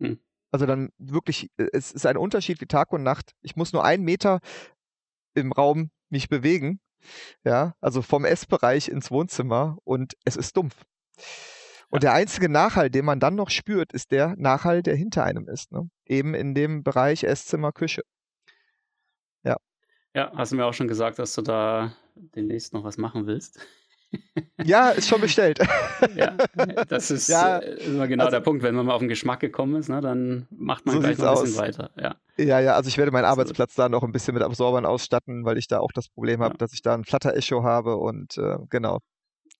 Hm. 0.00 0.18
Also 0.50 0.66
dann 0.66 0.90
wirklich, 0.98 1.50
äh, 1.56 1.66
es 1.72 1.92
ist 1.92 2.06
ein 2.06 2.16
Unterschied 2.16 2.60
wie 2.60 2.66
Tag 2.66 2.92
und 2.92 3.02
Nacht. 3.02 3.32
Ich 3.42 3.56
muss 3.56 3.72
nur 3.72 3.84
einen 3.84 4.04
Meter 4.04 4.40
im 5.34 5.52
Raum 5.52 5.90
mich 6.10 6.28
bewegen, 6.28 6.80
ja, 7.44 7.74
also 7.80 8.02
vom 8.02 8.24
Essbereich 8.24 8.88
ins 8.88 9.10
Wohnzimmer 9.10 9.78
und 9.84 10.14
es 10.24 10.36
ist 10.36 10.56
dumpf. 10.56 10.84
Und 11.90 12.02
der 12.02 12.12
einzige 12.12 12.48
Nachhall, 12.48 12.90
den 12.90 13.04
man 13.04 13.20
dann 13.20 13.34
noch 13.34 13.50
spürt, 13.50 13.92
ist 13.92 14.10
der 14.10 14.34
Nachhall, 14.36 14.82
der 14.82 14.96
hinter 14.96 15.24
einem 15.24 15.48
ist. 15.48 15.70
Ne? 15.70 15.88
Eben 16.06 16.34
in 16.34 16.54
dem 16.54 16.82
Bereich 16.82 17.22
Esszimmer, 17.24 17.72
Küche. 17.72 18.02
Ja. 19.44 19.56
Ja, 20.14 20.32
hast 20.34 20.52
du 20.52 20.56
mir 20.56 20.66
auch 20.66 20.74
schon 20.74 20.88
gesagt, 20.88 21.18
dass 21.18 21.34
du 21.34 21.42
da 21.42 21.96
demnächst 22.14 22.72
noch 22.72 22.84
was 22.84 22.98
machen 22.98 23.26
willst? 23.26 23.64
Ja, 24.64 24.90
ist 24.90 25.08
schon 25.08 25.20
bestellt. 25.20 25.58
ja, 26.16 26.36
das 26.88 27.10
ist 27.10 27.28
ja, 27.28 27.58
äh, 27.58 27.84
immer 27.84 28.06
genau 28.08 28.24
also, 28.24 28.36
der 28.36 28.40
Punkt. 28.40 28.62
Wenn 28.62 28.74
man 28.74 28.86
mal 28.86 28.94
auf 28.94 29.00
den 29.00 29.08
Geschmack 29.08 29.40
gekommen 29.40 29.76
ist, 29.76 29.88
ne, 29.88 30.00
dann 30.00 30.46
macht 30.50 30.86
man 30.86 30.96
so 30.96 31.00
gleich 31.00 31.18
noch 31.18 31.36
ein 31.36 31.42
bisschen 31.42 31.60
aus. 31.60 31.78
weiter. 31.78 31.90
Ja. 31.96 32.16
ja, 32.36 32.60
ja, 32.60 32.74
also 32.74 32.88
ich 32.88 32.98
werde 32.98 33.10
meinen 33.10 33.24
Arbeitsplatz 33.24 33.74
da 33.74 33.88
noch 33.88 34.02
ein 34.02 34.12
bisschen 34.12 34.34
mit 34.34 34.42
Absorbern 34.42 34.86
ausstatten, 34.86 35.44
weil 35.44 35.58
ich 35.58 35.68
da 35.68 35.80
auch 35.80 35.92
das 35.92 36.08
Problem 36.08 36.40
habe, 36.40 36.54
ja. 36.54 36.58
dass 36.58 36.72
ich 36.72 36.82
da 36.82 36.94
ein 36.94 37.04
Flutter-Echo 37.04 37.62
habe 37.62 37.96
und 37.96 38.38
äh, 38.38 38.56
genau. 38.70 39.00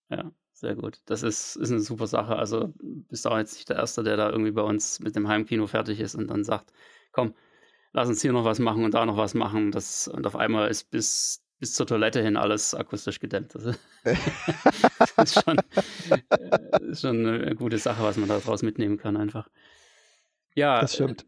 Ja, 0.09 0.31
sehr 0.53 0.75
gut. 0.75 1.01
Das 1.07 1.23
ist, 1.23 1.57
ist 1.57 1.71
eine 1.71 1.81
super 1.81 2.07
Sache. 2.07 2.37
Also 2.37 2.73
bist 2.81 3.25
du 3.25 3.29
auch 3.29 3.39
jetzt 3.39 3.55
nicht 3.55 3.69
der 3.69 3.77
Erste, 3.77 4.03
der 4.03 4.17
da 4.17 4.31
irgendwie 4.31 4.53
bei 4.53 4.63
uns 4.63 5.01
mit 5.01 5.17
dem 5.17 5.29
Heimkino 5.29 5.67
fertig 5.67 6.01
ist 6.01 6.15
und 6.15 6.29
dann 6.29 6.45
sagt, 6.45 6.73
komm, 7.13 7.35
lass 7.93 8.09
uns 8.09 8.23
hier 8.23 8.33
noch 8.33 8.45
was 8.45 8.59
machen 8.59 8.85
und 8.85 8.95
da 8.95 9.07
noch 9.07 9.17
was 9.17 9.35
machen. 9.35 9.71
Das, 9.71 10.09
und 10.09 10.27
auf 10.27 10.37
einmal 10.37 10.69
ist 10.69 10.91
bis, 10.91 11.44
bis 11.65 11.73
zur 11.73 11.87
Toilette 11.87 12.23
hin 12.23 12.37
alles 12.37 12.75
akustisch 12.75 13.21
gedämmt. 13.21 13.55
Das 15.17 15.35
ist 15.35 15.43
schon, 15.43 15.57
äh, 16.11 16.91
ist 16.91 17.01
schon 17.01 17.27
eine 17.27 17.55
gute 17.55 17.79
Sache, 17.79 18.03
was 18.03 18.19
man 18.19 18.29
daraus 18.29 18.63
mitnehmen 18.63 18.99
kann 18.99 19.17
einfach. 19.17 19.49
Ja, 20.55 20.83
das 20.83 20.95
stimmt. 20.95 21.25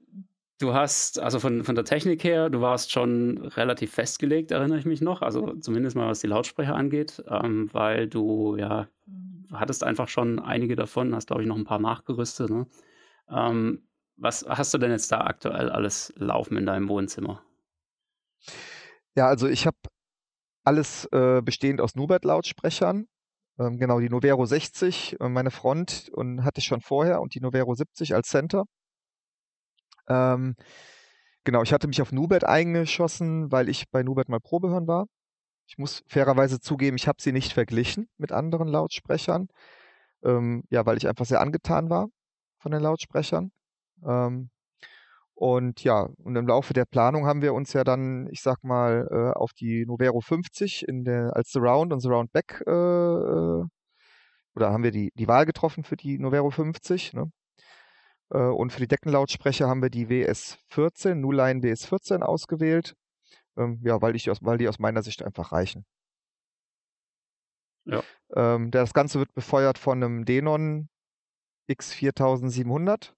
Du 0.58 0.74
hast, 0.74 1.18
also 1.20 1.40
von, 1.40 1.64
von 1.64 1.74
der 1.74 1.86
Technik 1.86 2.22
her, 2.22 2.50
du 2.50 2.60
warst 2.60 2.92
schon 2.92 3.38
relativ 3.38 3.92
festgelegt, 3.92 4.50
erinnere 4.50 4.78
ich 4.78 4.84
mich 4.84 5.00
noch. 5.00 5.22
Also 5.22 5.54
zumindest 5.54 5.96
mal 5.96 6.08
was 6.08 6.20
die 6.20 6.26
Lautsprecher 6.26 6.74
angeht, 6.74 7.24
ähm, 7.28 7.70
weil 7.72 8.06
du 8.06 8.56
ja 8.56 8.88
hattest 9.50 9.84
einfach 9.84 10.08
schon 10.08 10.38
einige 10.38 10.76
davon, 10.76 11.14
hast 11.14 11.28
glaube 11.28 11.42
ich 11.42 11.48
noch 11.48 11.56
ein 11.56 11.64
paar 11.64 11.78
nachgerüstet. 11.78 12.50
Ne? 12.50 12.66
Ähm, 13.30 13.88
was 14.18 14.44
hast 14.46 14.74
du 14.74 14.78
denn 14.78 14.90
jetzt 14.90 15.10
da 15.10 15.22
aktuell 15.22 15.70
alles 15.70 16.12
laufen 16.18 16.58
in 16.58 16.66
deinem 16.66 16.90
Wohnzimmer? 16.90 17.42
Ja, 19.14 19.28
also 19.28 19.48
ich 19.48 19.66
habe 19.66 19.78
alles 20.66 21.06
äh, 21.12 21.42
bestehend 21.42 21.80
aus 21.80 21.94
Nubert-Lautsprechern. 21.94 23.06
Ähm, 23.58 23.78
genau, 23.78 24.00
die 24.00 24.10
Novero 24.10 24.44
60, 24.46 25.20
äh, 25.20 25.28
meine 25.28 25.50
Front 25.50 26.10
und 26.12 26.44
hatte 26.44 26.60
ich 26.60 26.66
schon 26.66 26.80
vorher 26.80 27.20
und 27.20 27.34
die 27.34 27.40
Novero 27.40 27.74
70 27.74 28.14
als 28.14 28.28
Center. 28.28 28.64
Ähm, 30.08 30.56
genau, 31.44 31.62
ich 31.62 31.72
hatte 31.72 31.88
mich 31.88 32.02
auf 32.02 32.12
Nubert 32.12 32.44
eingeschossen, 32.44 33.50
weil 33.52 33.68
ich 33.68 33.90
bei 33.90 34.02
Nubert 34.02 34.28
mal 34.28 34.40
Probe 34.40 34.70
hören 34.70 34.86
war. 34.86 35.06
Ich 35.68 35.78
muss 35.78 36.02
fairerweise 36.08 36.60
zugeben, 36.60 36.96
ich 36.96 37.08
habe 37.08 37.20
sie 37.20 37.32
nicht 37.32 37.52
verglichen 37.52 38.08
mit 38.18 38.32
anderen 38.32 38.68
Lautsprechern. 38.68 39.48
Ähm, 40.24 40.64
ja, 40.70 40.86
weil 40.86 40.96
ich 40.96 41.08
einfach 41.08 41.26
sehr 41.26 41.40
angetan 41.40 41.90
war 41.90 42.08
von 42.58 42.72
den 42.72 42.82
Lautsprechern. 42.82 43.52
Ähm, 44.04 44.50
und 45.38 45.84
ja, 45.84 46.08
und 46.24 46.34
im 46.34 46.46
Laufe 46.46 46.72
der 46.72 46.86
Planung 46.86 47.26
haben 47.26 47.42
wir 47.42 47.52
uns 47.52 47.74
ja 47.74 47.84
dann, 47.84 48.26
ich 48.30 48.40
sag 48.40 48.64
mal, 48.64 49.06
äh, 49.10 49.38
auf 49.38 49.52
die 49.52 49.84
Novero 49.84 50.22
50 50.22 50.88
in 50.88 51.04
der, 51.04 51.36
als 51.36 51.50
Surround 51.50 51.92
und 51.92 52.00
Surround 52.00 52.32
Back 52.32 52.64
äh, 52.66 52.70
äh, 52.70 53.64
oder 54.54 54.72
haben 54.72 54.82
wir 54.82 54.92
die, 54.92 55.12
die 55.14 55.28
Wahl 55.28 55.44
getroffen 55.44 55.84
für 55.84 55.96
die 55.96 56.18
Novero 56.18 56.50
50. 56.50 57.12
Ne? 57.12 57.30
Äh, 58.30 58.38
und 58.38 58.72
für 58.72 58.80
die 58.80 58.88
Deckenlautsprecher 58.88 59.68
haben 59.68 59.82
wir 59.82 59.90
die 59.90 60.06
WS14, 60.08 61.14
Nuline 61.14 61.60
WS14 61.60 62.22
ausgewählt. 62.22 62.94
Ähm, 63.58 63.78
ja, 63.82 64.00
weil, 64.00 64.16
ich 64.16 64.28
weil 64.40 64.56
die 64.56 64.68
aus 64.68 64.78
meiner 64.78 65.02
Sicht 65.02 65.22
einfach 65.22 65.52
reichen. 65.52 65.84
Ja. 67.84 68.02
Ähm, 68.34 68.70
das 68.70 68.94
Ganze 68.94 69.18
wird 69.18 69.34
befeuert 69.34 69.76
von 69.76 70.02
einem 70.02 70.24
Denon 70.24 70.88
X4700. 71.68 73.12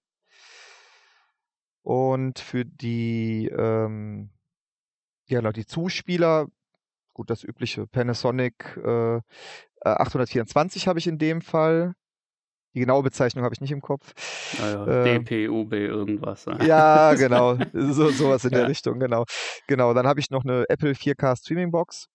Und 1.89 2.39
für 2.39 2.67
die, 2.67 3.49
ähm, 3.49 4.29
ja, 5.25 5.39
genau, 5.39 5.53
die 5.53 5.65
Zuspieler, 5.65 6.47
gut, 7.15 7.31
das 7.31 7.43
übliche 7.43 7.87
Panasonic 7.87 8.77
äh, 8.85 9.23
824 9.81 10.87
habe 10.87 10.99
ich 10.99 11.07
in 11.07 11.17
dem 11.17 11.41
Fall. 11.41 11.95
Die 12.75 12.81
genaue 12.81 13.03
Bezeichnung 13.03 13.43
habe 13.43 13.55
ich 13.55 13.63
nicht 13.63 13.73
im 13.73 13.81
Kopf. 13.81 14.13
Naja, 14.59 14.85
ah 14.85 15.07
ähm, 15.07 15.25
DPUB 15.25 15.73
irgendwas. 15.73 16.45
Ja, 16.61 17.15
genau. 17.19 17.57
So, 17.73 18.11
sowas 18.11 18.45
in 18.45 18.51
ja. 18.51 18.59
der 18.59 18.69
Richtung, 18.69 19.01
genau. 19.01 19.25
Genau, 19.67 19.95
dann 19.95 20.07
habe 20.07 20.21
ich 20.21 20.29
noch 20.29 20.45
eine 20.45 20.69
Apple 20.69 20.93
4K 20.93 21.39
Streaming 21.39 21.71
Box. 21.71 22.11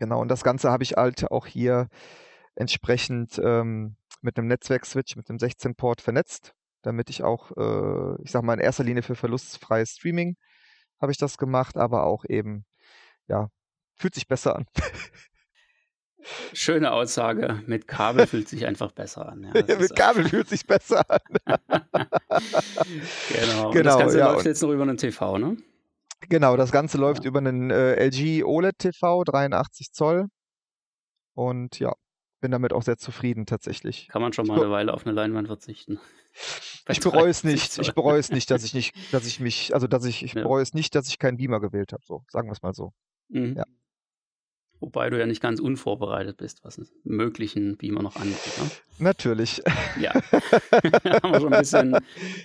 Genau, 0.00 0.20
und 0.20 0.26
das 0.26 0.42
Ganze 0.42 0.72
habe 0.72 0.82
ich 0.82 0.94
halt 0.94 1.30
auch 1.30 1.46
hier 1.46 1.86
entsprechend 2.56 3.40
ähm, 3.40 3.94
mit 4.20 4.36
einem 4.36 4.48
Netzwerk-Switch, 4.48 5.14
mit 5.14 5.30
einem 5.30 5.38
16-Port 5.38 6.00
vernetzt, 6.00 6.56
damit 6.84 7.10
ich 7.10 7.22
auch, 7.22 7.50
äh, 7.56 8.22
ich 8.22 8.30
sag 8.30 8.42
mal, 8.42 8.54
in 8.54 8.60
erster 8.60 8.84
Linie 8.84 9.02
für 9.02 9.14
verlustfreies 9.14 9.90
Streaming 9.90 10.36
habe 11.00 11.12
ich 11.12 11.18
das 11.18 11.38
gemacht, 11.38 11.76
aber 11.76 12.04
auch 12.04 12.24
eben, 12.28 12.64
ja, 13.26 13.48
fühlt 13.94 14.14
sich 14.14 14.28
besser 14.28 14.56
an. 14.56 14.66
Schöne 16.52 16.92
Aussage. 16.92 17.62
Mit 17.66 17.86
Kabel 17.86 18.26
fühlt 18.26 18.48
sich 18.48 18.66
einfach 18.66 18.92
besser 18.92 19.28
an. 19.28 19.52
Ja, 19.54 19.76
mit 19.78 19.94
Kabel 19.94 20.28
fühlt 20.28 20.48
sich 20.48 20.66
besser 20.66 21.04
an. 21.10 21.20
genau. 23.28 23.70
genau. 23.70 23.70
Und 23.70 23.84
das 23.84 23.98
Ganze 23.98 24.18
ja, 24.18 24.32
läuft 24.32 24.46
jetzt 24.46 24.62
noch 24.62 24.70
über 24.70 24.82
einen 24.82 24.96
TV, 24.96 25.38
ne? 25.38 25.56
Genau, 26.28 26.56
das 26.56 26.72
Ganze 26.72 26.96
läuft 26.96 27.24
ja. 27.24 27.28
über 27.28 27.40
einen 27.40 27.70
äh, 27.70 28.06
LG 28.06 28.44
OLED 28.44 28.78
TV, 28.78 29.24
83 29.24 29.92
Zoll. 29.92 30.28
Und 31.34 31.78
ja, 31.78 31.92
bin 32.40 32.50
damit 32.50 32.72
auch 32.72 32.82
sehr 32.82 32.96
zufrieden 32.96 33.44
tatsächlich. 33.46 34.08
Kann 34.08 34.22
man 34.22 34.32
schon 34.32 34.46
mal 34.46 34.58
eine 34.58 34.70
Weile 34.70 34.94
auf 34.94 35.04
eine 35.04 35.14
Leinwand 35.14 35.48
verzichten. 35.48 36.00
Ich 36.88 37.00
bereue 37.00 37.30
es 37.30 37.44
nicht. 37.44 37.78
Ich 37.78 37.94
bereue 37.94 38.18
es 38.18 38.30
nicht, 38.30 38.50
dass 38.50 38.64
ich 38.64 38.74
nicht, 38.74 38.94
dass 39.12 39.26
ich 39.26 39.40
mich, 39.40 39.74
also 39.74 39.86
dass 39.86 40.04
ich, 40.04 40.22
ich 40.22 40.34
ja. 40.34 40.42
bereue 40.42 40.62
es 40.62 40.74
nicht, 40.74 40.94
dass 40.94 41.08
ich 41.08 41.18
keinen 41.18 41.36
Beamer 41.36 41.60
gewählt 41.60 41.92
habe. 41.92 42.02
So, 42.04 42.24
sagen 42.28 42.48
wir 42.48 42.52
es 42.52 42.62
mal 42.62 42.74
so. 42.74 42.92
Mhm. 43.28 43.56
Ja. 43.56 43.64
Wobei 44.80 45.08
du 45.08 45.18
ja 45.18 45.24
nicht 45.24 45.40
ganz 45.40 45.60
unvorbereitet 45.60 46.36
bist, 46.36 46.62
was 46.62 46.78
einen 46.78 46.88
möglichen 47.04 47.78
Beamer 47.78 48.02
noch 48.02 48.16
angeht. 48.16 48.58
Ne? 48.58 48.70
Natürlich. 48.98 49.62
Ja. 49.98 50.12
haben 51.22 51.32
wir 51.32 51.40
schon 51.40 51.54
ein 51.54 51.60
bisschen 51.60 51.96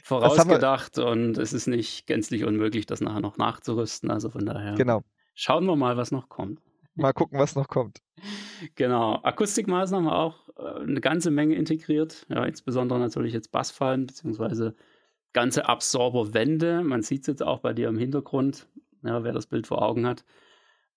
vorausgedacht 0.04 1.00
und 1.00 1.38
es 1.38 1.52
ist 1.52 1.68
nicht 1.68 2.08
gänzlich 2.08 2.46
unmöglich, 2.46 2.86
das 2.86 3.02
nachher 3.02 3.20
noch 3.20 3.38
nachzurüsten. 3.38 4.10
Also 4.10 4.30
von 4.30 4.46
daher 4.46 4.76
genau. 4.76 5.02
schauen 5.34 5.66
wir 5.66 5.76
mal, 5.76 5.98
was 5.98 6.12
noch 6.12 6.30
kommt. 6.30 6.62
Mal 7.00 7.14
gucken, 7.14 7.40
was 7.40 7.56
noch 7.56 7.68
kommt. 7.68 8.02
Genau. 8.76 9.20
Akustikmaßnahmen 9.24 10.10
auch 10.10 10.50
äh, 10.58 10.82
eine 10.82 11.02
ganze 11.02 11.32
Menge 11.32 11.56
integriert. 11.56 12.26
Ja, 12.30 12.44
insbesondere 12.44 13.00
natürlich 13.00 13.34
jetzt 13.34 13.52
Bassfallen, 13.52 14.06
beziehungsweise 14.06 14.76
ganze 15.34 15.68
Absorberwände. 15.68 16.84
Man 16.84 17.02
sieht 17.02 17.22
es 17.22 17.28
jetzt 17.28 17.44
auch 17.44 17.60
bei 17.60 17.74
dir 17.74 17.88
im 17.88 17.98
Hintergrund, 17.98 18.68
ja, 19.04 19.24
wer 19.24 19.32
das 19.32 19.48
Bild 19.48 19.68
vor 19.68 19.82
Augen 19.82 20.06
hat. 20.06 20.26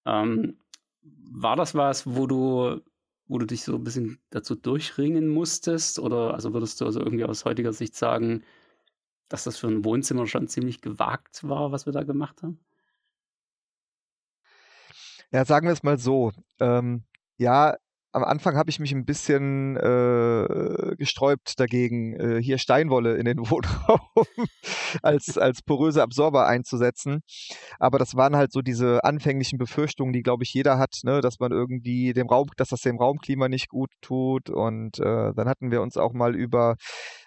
Ähm, 0.05 0.57
war 1.03 1.57
das 1.57 1.75
was, 1.75 2.07
wo 2.17 2.27
du, 2.27 2.81
wo 3.29 3.39
du 3.39 3.47
dich 3.47 3.63
so 3.63 3.77
ein 3.77 3.85
bisschen 3.85 4.19
dazu 4.31 4.55
durchringen 4.55 5.29
musstest? 5.29 5.99
Oder 5.99 6.35
also 6.35 6.53
würdest 6.53 6.81
du 6.81 6.87
also 6.87 7.01
irgendwie 7.01 7.25
aus 7.25 7.45
heutiger 7.45 7.73
Sicht 7.73 7.95
sagen, 7.95 8.43
dass 9.29 9.45
das 9.45 9.57
für 9.57 9.69
ein 9.69 9.85
Wohnzimmer 9.85 10.27
schon 10.27 10.49
ziemlich 10.49 10.81
gewagt 10.81 11.49
war, 11.49 11.73
was 11.73 11.87
wir 11.87 11.93
da 11.93 12.03
gemacht 12.03 12.43
haben? 12.43 12.59
Ja, 15.33 15.45
sagen 15.45 15.67
wir 15.67 15.73
es 15.73 15.83
mal 15.83 15.99
so. 15.99 16.31
Ähm, 16.61 17.05
ja, 17.39 17.77
am 18.15 18.25
Anfang 18.25 18.57
habe 18.57 18.69
ich 18.69 18.79
mich 18.79 18.93
ein 18.93 19.07
bisschen 19.07 19.77
äh, 19.79 20.95
gesträubt 20.97 21.59
dagegen, 21.59 22.15
äh, 22.21 22.43
hier 22.43 22.59
Steinwolle 22.59 23.17
in 23.17 23.25
den 23.25 23.39
Wohnraum 23.51 24.01
als, 25.03 25.39
als 25.39 25.63
poröse 25.63 26.03
Absorber 26.03 26.47
einzusetzen. 26.47 27.23
Aber 27.79 27.99
das 27.99 28.15
waren 28.15 28.37
halt 28.37 28.53
so 28.53 28.61
diese 28.61 29.03
anfänglichen 29.05 29.57
Befürchtungen, 29.59 30.13
die, 30.13 30.23
glaube 30.23 30.45
ich, 30.45 30.53
jeder 30.53 30.79
hat, 30.79 31.01
ne, 31.05 31.23
dass 31.23 31.39
man 31.41 31.53
irgendwie 31.53 32.13
dem 32.13 32.29
Raum, 32.29 32.49
dass 32.59 32.69
das 32.69 32.83
dem 32.83 32.99
Raumklima 32.99 33.49
nicht 33.49 33.69
gut 33.71 33.91
tut. 34.03 34.51
Und 34.51 34.99
äh, 34.99 35.33
dann 35.35 35.49
hatten 35.49 35.71
wir 35.71 35.81
uns 35.81 35.97
auch 35.97 36.13
mal 36.13 36.37
über 36.37 36.77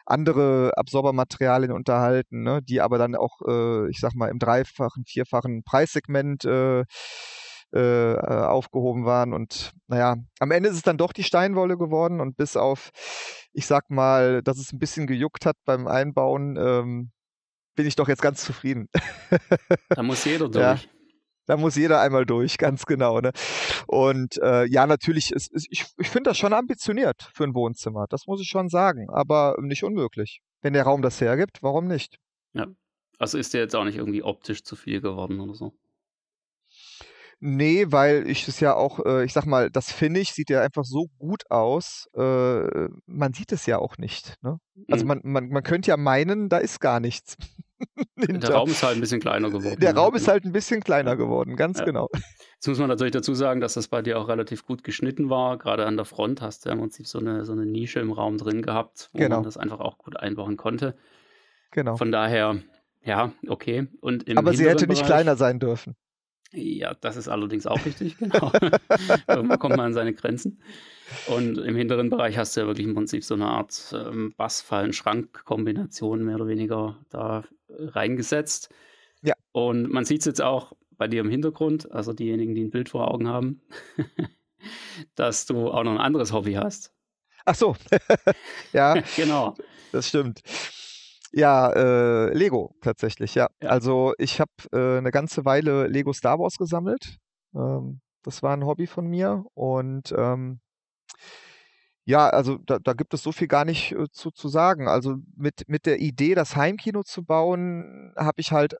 andere 0.05 0.71
Absorbermaterialien 0.77 1.71
unterhalten, 1.71 2.43
ne, 2.43 2.62
die 2.62 2.81
aber 2.81 3.00
dann 3.00 3.15
auch, 3.15 3.41
äh, 3.47 3.89
ich 3.89 4.00
sag 4.00 4.13
mal, 4.13 4.27
im 4.29 4.38
dreifachen, 4.38 5.03
vierfachen 5.05 5.63
Preissegment 5.63 6.45
äh, 7.74 8.13
äh, 8.13 8.17
aufgehoben 8.17 9.05
waren. 9.05 9.34
Und 9.34 9.72
naja, 9.88 10.15
am 10.39 10.51
Ende 10.51 10.69
ist 10.69 10.75
es 10.75 10.81
dann 10.81 10.98
doch 10.98 11.13
die 11.13 11.24
Steinwolle 11.24 11.77
geworden 11.77 12.22
und 12.22 12.38
bis 12.38 12.55
auf, 12.55 12.91
ich 13.53 13.65
sag 13.65 13.89
mal, 13.89 14.41
dass 14.41 14.57
es 14.57 14.72
ein 14.72 14.79
bisschen 14.79 15.07
gejuckt 15.07 15.45
hat 15.45 15.57
beim 15.65 15.88
Einbauen, 15.88 16.57
ähm, 16.57 17.12
bin 17.75 17.86
ich 17.86 17.95
doch 17.95 18.07
jetzt 18.07 18.22
ganz 18.22 18.43
zufrieden. 18.43 18.88
Da 19.89 20.03
muss 20.03 20.24
jeder 20.25 20.48
durch. 20.50 20.63
Ja, 20.63 20.79
da 21.45 21.57
muss 21.57 21.75
jeder 21.75 22.01
einmal 22.01 22.25
durch, 22.25 22.57
ganz 22.57 22.86
genau. 22.86 23.19
Ne? 23.19 23.31
Und 23.88 24.38
äh, 24.41 24.65
ja, 24.65 24.88
natürlich, 24.88 25.31
ist, 25.31 25.51
ist, 25.51 25.67
ich, 25.69 25.86
ich 25.98 26.10
finde 26.10 26.29
das 26.29 26.38
schon 26.38 26.53
ambitioniert 26.53 27.29
für 27.34 27.43
ein 27.43 27.53
Wohnzimmer. 27.53 28.05
Das 28.10 28.25
muss 28.25 28.41
ich 28.41 28.48
schon 28.48 28.69
sagen, 28.69 29.10
aber 29.10 29.57
nicht 29.62 29.84
unmöglich. 29.84 30.41
Wenn 30.62 30.74
der 30.74 30.84
Raum 30.84 31.01
das 31.01 31.22
hergibt, 31.22 31.62
warum 31.62 31.88
nicht? 31.88 32.17
Ja. 32.53 32.67
Also 33.17 33.38
ist 33.38 33.53
der 33.53 33.62
jetzt 33.62 33.75
auch 33.75 33.86
nicht 33.86 33.98
irgendwie 33.98 34.24
optisch 34.24 34.63
zu 34.63 34.75
viel 34.75 35.01
geworden 35.01 35.39
oder 35.39 35.53
so? 35.53 35.74
Nee, 37.39 37.88
weil 37.89 38.27
ich 38.27 38.48
es 38.48 38.60
ja 38.60 38.74
auch, 38.74 39.06
äh, 39.06 39.25
ich 39.25 39.34
sag 39.34 39.46
mal, 39.46 39.70
das 39.70 39.92
Finish 39.92 40.32
sieht 40.32 40.50
ja 40.50 40.62
einfach 40.62 40.84
so 40.84 41.08
gut 41.20 41.44
aus. 41.50 42.08
Äh, 42.15 42.88
man 43.06 43.34
sieht 43.34 43.51
es 43.51 43.65
ja 43.65 43.77
auch 43.77 43.98
nicht. 43.98 44.36
Ne? 44.42 44.58
Also 44.89 45.06
mhm. 45.06 45.08
man, 45.10 45.22
man, 45.24 45.50
man 45.50 45.63
könnte 45.63 45.89
ja 45.89 45.98
meinen, 45.98 46.50
da 46.50 46.58
ist 46.58 46.80
gar 46.80 47.00
nichts. 47.00 47.38
der 48.18 48.51
Raum 48.51 48.70
ist 48.70 48.84
halt 48.84 48.96
ein 48.96 49.01
bisschen 49.01 49.20
kleiner 49.20 49.50
geworden. 49.50 49.80
Der 49.80 49.96
Raum 49.96 50.15
ist 50.15 50.27
halt 50.27 50.46
ein 50.46 50.51
bisschen 50.51 50.82
kleiner 50.82 51.15
geworden, 51.15 51.56
ganz 51.56 51.80
ja. 51.80 51.86
genau. 51.86 52.08
Jetzt 52.56 52.68
muss 52.68 52.80
man 52.80 52.88
natürlich 52.88 53.12
dazu 53.12 53.34
sagen, 53.34 53.60
dass 53.60 53.74
das 53.74 53.89
bei 53.89 54.01
dir 54.01 54.18
auch 54.18 54.27
relativ 54.27 54.65
gut 54.65 54.84
geschnitten 54.84 55.30
war. 55.30 55.58
Gerade 55.58 55.86
an 55.86 55.98
der 55.98 56.06
Front 56.06 56.42
hast 56.42 56.65
du 56.65 56.70
ja 56.70 56.74
im 56.74 56.80
Prinzip 56.80 57.06
so 57.06 57.20
eine, 57.20 57.46
so 57.46 57.51
eine 57.51 57.65
Nische 57.65 58.00
im 58.00 58.12
Raum 58.12 58.38
drin 58.38 58.62
gehabt, 58.62 59.10
wo 59.13 59.20
genau. 59.20 59.38
man 59.38 59.44
das 59.44 59.58
einfach 59.58 59.80
auch 59.80 59.98
gut 59.98 60.18
einbauen 60.18 60.58
konnte. 60.58 60.96
Genau. 61.72 61.98
Von 61.98 62.12
daher, 62.12 62.58
ja, 63.04 63.34
okay. 63.48 63.88
Und 64.00 64.25
Aber 64.38 64.54
sie 64.54 64.68
hätte 64.68 64.88
nicht 64.88 65.06
kleiner 65.06 65.36
sein 65.36 65.60
dürfen. 65.60 65.96
Ja, 66.55 66.93
das 66.93 67.17
ist 67.17 67.27
allerdings 67.27 67.67
auch 67.67 67.85
richtig, 67.85 68.17
genau. 68.17 68.51
Irgendwann 69.27 69.59
kommt 69.59 69.75
man 69.75 69.88
an 69.88 69.93
seine 69.93 70.13
Grenzen. 70.13 70.62
Und 71.27 71.57
im 71.57 71.75
hinteren 71.75 72.09
Bereich 72.09 72.38
hast 72.38 72.55
du 72.55 72.62
ja 72.62 72.67
wirklich 72.67 72.88
im 72.88 72.95
Prinzip 72.95 73.24
so 73.24 73.33
eine 73.35 73.47
Art 73.47 73.93
ähm, 73.93 74.33
Bassfallen-Schrank-Kombination 74.38 76.24
mehr 76.24 76.35
oder 76.35 76.47
weniger 76.47 76.97
da 77.09 77.43
reingesetzt. 77.69 78.74
Ja. 79.21 79.33
Und 79.51 79.91
man 79.91 80.05
sieht 80.05 80.21
es 80.21 80.25
jetzt 80.25 80.41
auch 80.41 80.74
bei 80.91 81.07
dir 81.07 81.21
im 81.21 81.29
Hintergrund, 81.29 81.91
also 81.91 82.13
diejenigen, 82.13 82.55
die 82.55 82.63
ein 82.63 82.69
Bild 82.69 82.89
vor 82.89 83.12
Augen 83.12 83.27
haben, 83.27 83.62
dass 85.15 85.45
du 85.45 85.69
auch 85.69 85.83
noch 85.83 85.91
ein 85.91 85.97
anderes 86.00 86.31
Hobby 86.31 86.53
hast. 86.53 86.93
Ach 87.45 87.55
so. 87.55 87.75
ja. 88.74 88.95
genau. 89.15 89.55
Das 89.91 90.07
stimmt. 90.07 90.41
Ja, 91.38 91.70
äh, 91.74 92.34
Lego 92.34 92.74
tatsächlich, 92.80 93.36
ja. 93.36 93.48
ja. 93.62 93.70
Also 93.70 94.13
ich 94.18 94.39
habe 94.39 94.51
äh, 94.72 95.00
eine 95.00 95.12
ganze 95.12 95.44
Weile 95.44 95.88
Lego 95.88 96.13
Star 96.13 96.39
Wars 96.39 96.58
gesammelt. 96.58 97.18
Ähm, 97.54 98.00
das 98.24 98.42
war 98.42 98.56
ein 98.56 98.65
Hobby 98.65 98.88
von 98.88 99.06
mir 99.08 99.44
und 99.54 100.13
ähm, 100.18 100.62
ja, 102.06 102.30
also 102.30 102.58
da, 102.60 102.80
da 102.80 102.94
gibt 102.94 103.13
es 103.13 103.24
so 103.24 103.32
viel 103.32 103.48
gar 103.48 103.65
nicht 103.65 103.92
äh, 103.94 104.06
zu, 104.12 104.32
zu 104.32 104.48
sagen. 104.48 104.88
Also 104.88 105.15
mit, 105.36 105.63
mit 105.68 105.86
der 105.86 106.00
Idee, 106.00 106.36
das 106.36 106.56
Heimkino 106.56 107.04
zu 107.04 107.24
bauen, 107.25 108.14
habe 108.16 108.40
ich 108.42 108.51
halt 108.51 108.75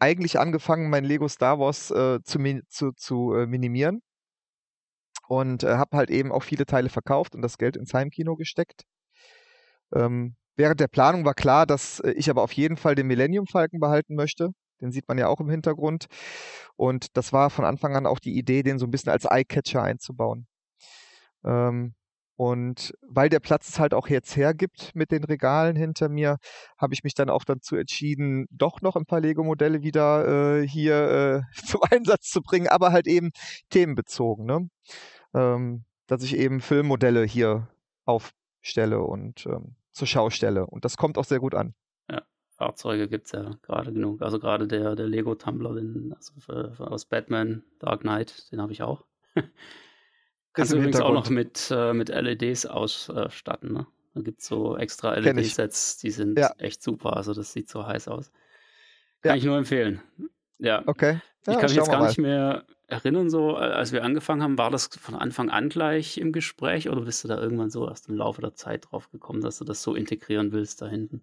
eigentlich 0.00 0.38
angefangen, 0.40 0.90
mein 0.90 1.04
Lego 1.04 1.28
Star 1.28 1.58
Wars 1.60 1.90
äh, 1.90 2.20
zu, 2.24 2.38
zu, 2.68 2.92
zu 2.92 3.34
äh, 3.34 3.46
minimieren 3.46 4.02
und 5.28 5.64
äh, 5.64 5.76
habe 5.76 5.96
halt 5.96 6.10
eben 6.10 6.30
auch 6.32 6.42
viele 6.44 6.66
Teile 6.66 6.88
verkauft 6.90 7.34
und 7.34 7.42
das 7.42 7.58
Geld 7.58 7.76
ins 7.76 7.94
Heimkino 7.94 8.36
gesteckt. 8.36 8.84
Ähm, 9.94 10.36
Während 10.56 10.80
der 10.80 10.88
Planung 10.88 11.24
war 11.24 11.34
klar, 11.34 11.66
dass 11.66 12.00
äh, 12.00 12.12
ich 12.12 12.30
aber 12.30 12.42
auf 12.42 12.52
jeden 12.52 12.76
Fall 12.76 12.94
den 12.94 13.06
Millennium 13.06 13.46
Falken 13.46 13.80
behalten 13.80 14.14
möchte. 14.14 14.50
Den 14.80 14.92
sieht 14.92 15.08
man 15.08 15.18
ja 15.18 15.28
auch 15.28 15.40
im 15.40 15.48
Hintergrund. 15.48 16.06
Und 16.76 17.16
das 17.16 17.32
war 17.32 17.50
von 17.50 17.64
Anfang 17.64 17.96
an 17.96 18.06
auch 18.06 18.18
die 18.18 18.36
Idee, 18.36 18.62
den 18.62 18.78
so 18.78 18.86
ein 18.86 18.90
bisschen 18.90 19.12
als 19.12 19.24
Eyecatcher 19.24 19.82
einzubauen. 19.82 20.46
Ähm, 21.44 21.94
und 22.36 22.92
weil 23.02 23.28
der 23.28 23.40
Platz 23.40 23.68
es 23.68 23.78
halt 23.78 23.94
auch 23.94 24.08
jetzt 24.08 24.36
hergibt 24.36 24.90
mit 24.94 25.12
den 25.12 25.22
Regalen 25.22 25.76
hinter 25.76 26.08
mir, 26.08 26.38
habe 26.78 26.94
ich 26.94 27.04
mich 27.04 27.14
dann 27.14 27.30
auch 27.30 27.44
dazu 27.44 27.76
entschieden, 27.76 28.46
doch 28.50 28.80
noch 28.80 28.96
ein 28.96 29.06
paar 29.06 29.20
Lego-Modelle 29.20 29.82
wieder 29.82 30.60
äh, 30.60 30.66
hier 30.66 31.44
äh, 31.54 31.62
zum 31.66 31.82
Einsatz 31.90 32.30
zu 32.30 32.40
bringen, 32.42 32.68
aber 32.68 32.90
halt 32.92 33.06
eben 33.06 33.30
themenbezogen. 33.70 34.46
Ne? 34.46 34.68
Ähm, 35.34 35.84
dass 36.08 36.22
ich 36.24 36.36
eben 36.36 36.60
Filmmodelle 36.60 37.24
hier 37.24 37.68
aufstelle 38.04 39.02
und 39.02 39.46
ähm, 39.46 39.76
zur 39.92 40.06
Schau 40.06 40.30
stelle. 40.30 40.66
Und 40.66 40.84
das 40.84 40.96
kommt 40.96 41.18
auch 41.18 41.24
sehr 41.24 41.40
gut 41.40 41.54
an. 41.54 41.74
Ja, 42.10 42.22
Fahrzeuge 42.56 43.08
gibt 43.08 43.26
es 43.26 43.32
ja 43.32 43.50
gerade 43.62 43.92
genug. 43.92 44.22
Also 44.22 44.38
gerade 44.38 44.66
der, 44.66 44.96
der 44.96 45.06
Lego 45.06 45.34
Tumbler 45.34 45.74
den, 45.74 46.12
also 46.14 46.32
für, 46.40 46.72
für 46.72 46.90
aus 46.90 47.04
Batman 47.04 47.62
Dark 47.78 48.00
Knight, 48.00 48.50
den 48.52 48.60
habe 48.60 48.72
ich 48.72 48.82
auch. 48.82 49.04
Kannst 50.52 50.72
du 50.72 50.76
übrigens 50.76 51.00
auch 51.00 51.14
noch 51.14 51.30
mit, 51.30 51.70
äh, 51.70 51.94
mit 51.94 52.10
LEDs 52.10 52.66
ausstatten. 52.66 53.72
Ne? 53.72 53.86
Da 54.14 54.20
gibt 54.20 54.40
es 54.40 54.46
so 54.46 54.76
extra 54.76 55.14
LED-Sets, 55.14 55.96
die 55.98 56.10
sind 56.10 56.38
ja. 56.38 56.52
echt 56.58 56.82
super. 56.82 57.16
Also 57.16 57.32
das 57.32 57.52
sieht 57.52 57.70
so 57.70 57.86
heiß 57.86 58.08
aus. 58.08 58.30
Kann 59.22 59.30
ja. 59.30 59.36
ich 59.36 59.44
nur 59.44 59.56
empfehlen. 59.56 60.02
Ja. 60.58 60.82
Okay. 60.86 61.20
Ja, 61.46 61.54
ich 61.54 61.58
kann 61.58 61.70
mich 61.70 61.76
jetzt 61.76 61.90
gar 61.90 62.00
mal. 62.00 62.08
nicht 62.08 62.18
mehr 62.18 62.66
erinnern, 62.92 63.30
so 63.30 63.56
als 63.56 63.92
wir 63.92 64.04
angefangen 64.04 64.42
haben, 64.42 64.58
war 64.58 64.70
das 64.70 64.86
von 64.86 65.14
Anfang 65.14 65.50
an 65.50 65.68
gleich 65.68 66.18
im 66.18 66.30
Gespräch 66.32 66.88
oder 66.88 67.00
bist 67.00 67.24
du 67.24 67.28
da 67.28 67.38
irgendwann 67.40 67.70
so 67.70 67.88
erst 67.88 68.08
im 68.08 68.16
Laufe 68.16 68.40
der 68.40 68.54
Zeit 68.54 68.86
drauf 68.90 69.10
gekommen, 69.10 69.40
dass 69.40 69.58
du 69.58 69.64
das 69.64 69.82
so 69.82 69.94
integrieren 69.94 70.52
willst 70.52 70.82
da 70.82 70.86
hinten? 70.86 71.22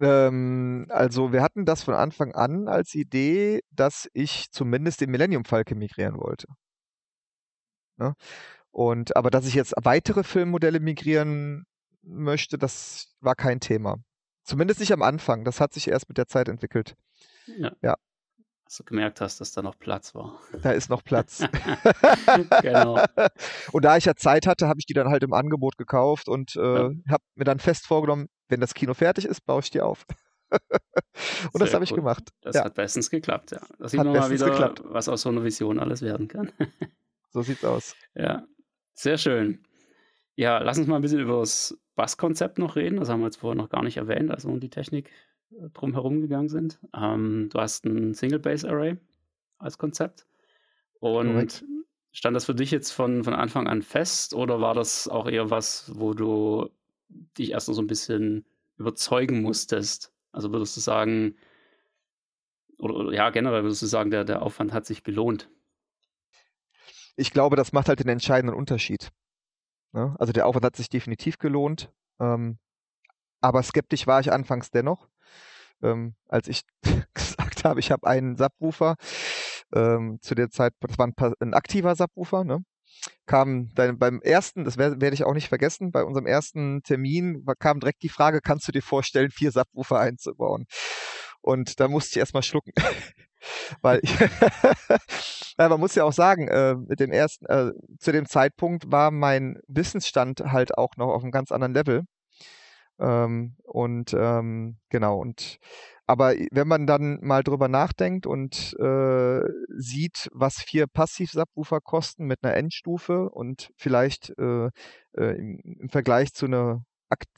Ähm, 0.00 0.86
also 0.90 1.32
wir 1.32 1.40
hatten 1.40 1.64
das 1.64 1.84
von 1.84 1.94
Anfang 1.94 2.34
an 2.34 2.68
als 2.68 2.94
Idee, 2.94 3.60
dass 3.70 4.10
ich 4.12 4.50
zumindest 4.50 5.00
den 5.00 5.10
Millennium 5.10 5.44
Falke 5.44 5.76
migrieren 5.76 6.16
wollte. 6.16 6.48
Ne? 7.96 8.14
Und 8.72 9.16
aber 9.16 9.30
dass 9.30 9.46
ich 9.46 9.54
jetzt 9.54 9.72
weitere 9.82 10.24
Filmmodelle 10.24 10.80
migrieren 10.80 11.64
möchte, 12.02 12.58
das 12.58 13.14
war 13.20 13.36
kein 13.36 13.60
Thema. 13.60 13.98
Zumindest 14.42 14.80
nicht 14.80 14.92
am 14.92 15.02
Anfang. 15.02 15.44
Das 15.44 15.60
hat 15.60 15.72
sich 15.72 15.88
erst 15.88 16.08
mit 16.08 16.18
der 16.18 16.26
Zeit 16.26 16.48
entwickelt. 16.48 16.96
Ja. 17.46 17.72
ja 17.82 17.94
dass 18.74 18.78
du 18.78 18.84
gemerkt 18.84 19.20
hast, 19.20 19.40
dass 19.40 19.52
da 19.52 19.62
noch 19.62 19.78
Platz 19.78 20.16
war. 20.16 20.40
Da 20.62 20.72
ist 20.72 20.90
noch 20.90 21.04
Platz. 21.04 21.44
genau. 22.60 23.00
Und 23.70 23.84
da 23.84 23.96
ich 23.96 24.04
ja 24.04 24.16
Zeit 24.16 24.48
hatte, 24.48 24.66
habe 24.66 24.80
ich 24.80 24.86
die 24.86 24.94
dann 24.94 25.10
halt 25.10 25.22
im 25.22 25.32
Angebot 25.32 25.78
gekauft 25.78 26.28
und 26.28 26.56
äh, 26.56 26.60
ja. 26.60 26.90
habe 27.08 27.22
mir 27.36 27.44
dann 27.44 27.60
fest 27.60 27.86
vorgenommen, 27.86 28.26
wenn 28.48 28.60
das 28.60 28.74
Kino 28.74 28.92
fertig 28.92 29.26
ist, 29.26 29.46
baue 29.46 29.60
ich 29.60 29.70
die 29.70 29.80
auf. 29.80 30.04
und 30.50 30.60
Sehr 30.60 31.50
das 31.60 31.72
habe 31.72 31.84
ich 31.84 31.94
gemacht. 31.94 32.30
Das 32.40 32.56
ja. 32.56 32.64
hat 32.64 32.74
bestens 32.74 33.10
geklappt, 33.10 33.52
ja. 33.52 33.60
Das 33.78 33.92
sieht 33.92 34.02
man 34.02 34.12
mal 34.12 34.28
wieder, 34.28 34.50
geklappt. 34.50 34.82
was 34.86 35.08
aus 35.08 35.22
so 35.22 35.28
einer 35.28 35.44
Vision 35.44 35.78
alles 35.78 36.02
werden 36.02 36.26
kann. 36.26 36.50
so 37.30 37.42
sieht's 37.42 37.64
aus. 37.64 37.94
Ja, 38.16 38.44
sehr 38.94 39.18
schön. 39.18 39.62
Ja, 40.34 40.58
lass 40.58 40.78
uns 40.78 40.88
mal 40.88 40.96
ein 40.96 41.02
bisschen 41.02 41.20
über 41.20 41.38
das 41.38 41.78
Basskonzept 41.94 42.58
noch 42.58 42.74
reden. 42.74 42.96
Das 42.96 43.08
haben 43.08 43.20
wir 43.20 43.26
jetzt 43.26 43.36
vorher 43.36 43.54
noch 43.54 43.70
gar 43.70 43.84
nicht 43.84 43.98
erwähnt, 43.98 44.32
also 44.32 44.48
um 44.48 44.58
die 44.58 44.70
Technik 44.70 45.12
drum 45.50 45.92
herum 45.92 46.20
gegangen 46.20 46.48
sind. 46.48 46.78
Ähm, 46.94 47.48
du 47.52 47.60
hast 47.60 47.84
ein 47.84 48.14
Single-Base-Array 48.14 48.96
als 49.58 49.78
Konzept. 49.78 50.26
Und 51.00 51.32
Correct. 51.32 51.64
stand 52.12 52.34
das 52.34 52.46
für 52.46 52.54
dich 52.54 52.70
jetzt 52.70 52.90
von, 52.90 53.24
von 53.24 53.34
Anfang 53.34 53.66
an 53.66 53.82
fest 53.82 54.34
oder 54.34 54.60
war 54.60 54.74
das 54.74 55.08
auch 55.08 55.28
eher 55.28 55.50
was, 55.50 55.92
wo 55.94 56.14
du 56.14 56.70
dich 57.38 57.52
erst 57.52 57.68
noch 57.68 57.74
so 57.74 57.82
ein 57.82 57.86
bisschen 57.86 58.44
überzeugen 58.76 59.42
musstest? 59.42 60.12
Also 60.32 60.52
würdest 60.52 60.76
du 60.76 60.80
sagen, 60.80 61.36
oder, 62.78 62.94
oder 62.94 63.12
ja, 63.12 63.30
generell 63.30 63.62
würdest 63.62 63.82
du 63.82 63.86
sagen, 63.86 64.10
der, 64.10 64.24
der 64.24 64.42
Aufwand 64.42 64.72
hat 64.72 64.86
sich 64.86 65.04
gelohnt? 65.04 65.48
Ich 67.16 67.30
glaube, 67.30 67.56
das 67.56 67.72
macht 67.72 67.88
halt 67.88 68.00
den 68.00 68.08
entscheidenden 68.08 68.56
Unterschied. 68.56 69.10
Ne? 69.92 70.16
Also 70.18 70.32
der 70.32 70.46
Aufwand 70.46 70.64
hat 70.64 70.76
sich 70.76 70.88
definitiv 70.88 71.38
gelohnt. 71.38 71.92
Ähm, 72.18 72.58
aber 73.44 73.62
skeptisch 73.62 74.06
war 74.06 74.20
ich 74.20 74.32
anfangs 74.32 74.70
dennoch 74.70 75.08
ähm, 75.84 76.14
als 76.28 76.48
ich 76.48 76.62
gesagt 77.14 77.64
habe, 77.64 77.80
ich 77.80 77.90
habe 77.90 78.06
einen 78.06 78.36
Subwoofer, 78.36 78.96
ähm, 79.74 80.18
zu 80.20 80.34
der 80.34 80.50
Zeit, 80.50 80.72
das 80.80 80.98
war 80.98 81.06
ein, 81.06 81.14
ein 81.40 81.54
aktiver 81.54 81.94
Subwoofer, 81.94 82.44
ne? 82.44 82.64
kam 83.26 83.68
dann 83.74 83.98
beim 83.98 84.20
ersten, 84.22 84.64
das 84.64 84.78
werde 84.78 85.00
werd 85.00 85.14
ich 85.14 85.24
auch 85.24 85.34
nicht 85.34 85.48
vergessen, 85.48 85.90
bei 85.90 86.04
unserem 86.04 86.26
ersten 86.26 86.82
Termin 86.82 87.44
kam 87.58 87.80
direkt 87.80 88.02
die 88.02 88.08
Frage, 88.08 88.40
kannst 88.40 88.68
du 88.68 88.72
dir 88.72 88.82
vorstellen, 88.82 89.30
vier 89.30 89.50
Subwoofer 89.50 89.98
einzubauen? 89.98 90.66
Und 91.40 91.80
da 91.80 91.88
musste 91.88 92.12
ich 92.12 92.16
erstmal 92.18 92.42
schlucken. 92.42 92.72
Weil 93.82 94.00
ja, 95.58 95.68
man 95.68 95.80
muss 95.80 95.94
ja 95.94 96.04
auch 96.04 96.12
sagen, 96.12 96.48
äh, 96.48 96.76
mit 96.76 97.00
dem 97.00 97.12
ersten, 97.12 97.44
äh, 97.46 97.72
zu 97.98 98.12
dem 98.12 98.26
Zeitpunkt 98.26 98.90
war 98.90 99.10
mein 99.10 99.60
Wissensstand 99.66 100.40
halt 100.40 100.78
auch 100.78 100.96
noch 100.96 101.08
auf 101.08 101.22
einem 101.22 101.32
ganz 101.32 101.52
anderen 101.52 101.74
Level. 101.74 102.04
Ähm, 102.98 103.56
und 103.64 104.14
ähm, 104.16 104.76
genau, 104.88 105.18
und 105.18 105.58
aber 106.06 106.34
wenn 106.50 106.68
man 106.68 106.86
dann 106.86 107.18
mal 107.22 107.42
drüber 107.42 107.68
nachdenkt 107.68 108.26
und 108.26 108.76
äh, 108.78 109.40
sieht, 109.68 110.28
was 110.32 110.56
vier 110.56 110.86
Passiv-Subwoofer 110.86 111.80
kosten 111.80 112.26
mit 112.26 112.44
einer 112.44 112.54
Endstufe 112.54 113.30
und 113.30 113.70
vielleicht 113.76 114.30
äh, 114.38 114.66
äh, 115.16 115.38
im, 115.38 115.60
im, 115.80 115.88
Vergleich 115.88 116.34
zu, 116.34 116.44
einer, 116.44 116.84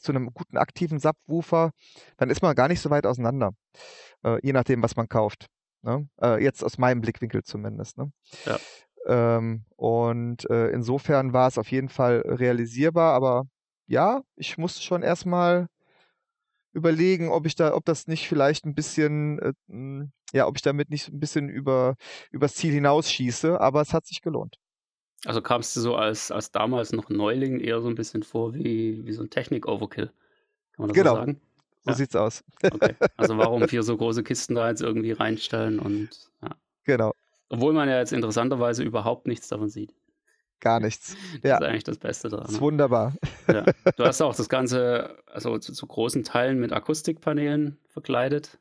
zu 0.00 0.10
einem 0.10 0.30
guten 0.34 0.56
aktiven 0.56 0.98
Subwoofer, 0.98 1.70
dann 2.16 2.28
ist 2.28 2.42
man 2.42 2.56
gar 2.56 2.66
nicht 2.66 2.80
so 2.80 2.90
weit 2.90 3.06
auseinander, 3.06 3.52
äh, 4.24 4.38
je 4.42 4.52
nachdem, 4.52 4.82
was 4.82 4.96
man 4.96 5.08
kauft. 5.08 5.46
Ne? 5.82 6.08
Äh, 6.20 6.42
jetzt 6.42 6.64
aus 6.64 6.76
meinem 6.76 7.00
Blickwinkel 7.02 7.44
zumindest. 7.44 7.98
Ne? 7.98 8.10
Ja. 8.46 8.58
Ähm, 9.06 9.64
und 9.76 10.50
äh, 10.50 10.70
insofern 10.70 11.32
war 11.32 11.46
es 11.46 11.58
auf 11.58 11.70
jeden 11.70 11.88
Fall 11.88 12.22
realisierbar, 12.26 13.14
aber 13.14 13.44
ja, 13.86 14.22
ich 14.36 14.58
musste 14.58 14.82
schon 14.82 15.02
erstmal 15.02 15.68
überlegen, 16.72 17.30
ob 17.30 17.46
ich 17.46 17.54
da, 17.54 17.74
ob 17.74 17.84
das 17.84 18.06
nicht 18.06 18.28
vielleicht 18.28 18.66
ein 18.66 18.74
bisschen, 18.74 19.38
äh, 19.38 19.52
hm, 19.68 20.12
ja, 20.32 20.46
ob 20.46 20.56
ich 20.56 20.62
damit 20.62 20.90
nicht 20.90 21.08
ein 21.08 21.18
bisschen 21.18 21.48
über 21.48 21.96
übers 22.30 22.54
Ziel 22.54 22.72
hinausschieße, 22.72 23.60
aber 23.60 23.80
es 23.80 23.92
hat 23.92 24.06
sich 24.06 24.20
gelohnt. 24.20 24.56
Also 25.24 25.40
kamst 25.40 25.74
du 25.74 25.80
so 25.80 25.96
als, 25.96 26.30
als 26.30 26.50
damals 26.50 26.92
noch 26.92 27.08
Neuling 27.08 27.60
eher 27.60 27.80
so 27.80 27.88
ein 27.88 27.94
bisschen 27.94 28.22
vor 28.22 28.54
wie, 28.54 29.04
wie 29.06 29.12
so 29.12 29.22
ein 29.22 29.30
Technik-Overkill? 29.30 30.06
Kann 30.06 30.14
man 30.76 30.88
das 30.88 30.94
genau. 30.94 31.10
so 31.10 31.16
sagen? 31.16 31.40
So 31.84 31.90
ja. 31.90 31.96
sieht's 31.96 32.16
aus. 32.16 32.44
Okay. 32.62 32.94
Also 33.16 33.38
warum 33.38 33.66
vier 33.68 33.82
so 33.82 33.96
große 33.96 34.22
Kisten 34.22 34.54
da 34.54 34.68
jetzt 34.68 34.82
irgendwie 34.82 35.12
reinstellen 35.12 35.78
und 35.78 36.10
ja. 36.42 36.50
Genau. 36.84 37.12
Obwohl 37.48 37.72
man 37.72 37.88
ja 37.88 37.98
jetzt 37.98 38.12
interessanterweise 38.12 38.82
überhaupt 38.82 39.26
nichts 39.26 39.48
davon 39.48 39.68
sieht. 39.68 39.94
Gar 40.60 40.80
nichts. 40.80 41.16
Ja. 41.42 41.58
Das 41.58 41.60
ist 41.60 41.66
eigentlich 41.66 41.84
das 41.84 41.98
Beste 41.98 42.28
daran. 42.28 42.46
Das 42.46 42.54
ist 42.54 42.60
wunderbar. 42.60 43.14
Ja. 43.48 43.64
Du 43.96 44.04
hast 44.04 44.22
auch 44.22 44.34
das 44.34 44.48
Ganze, 44.48 45.18
also 45.26 45.58
zu, 45.58 45.72
zu, 45.72 45.86
großen 45.86 46.24
Teilen 46.24 46.58
mit 46.58 46.72
Akustikpanelen 46.72 47.78
verkleidet. 47.88 48.58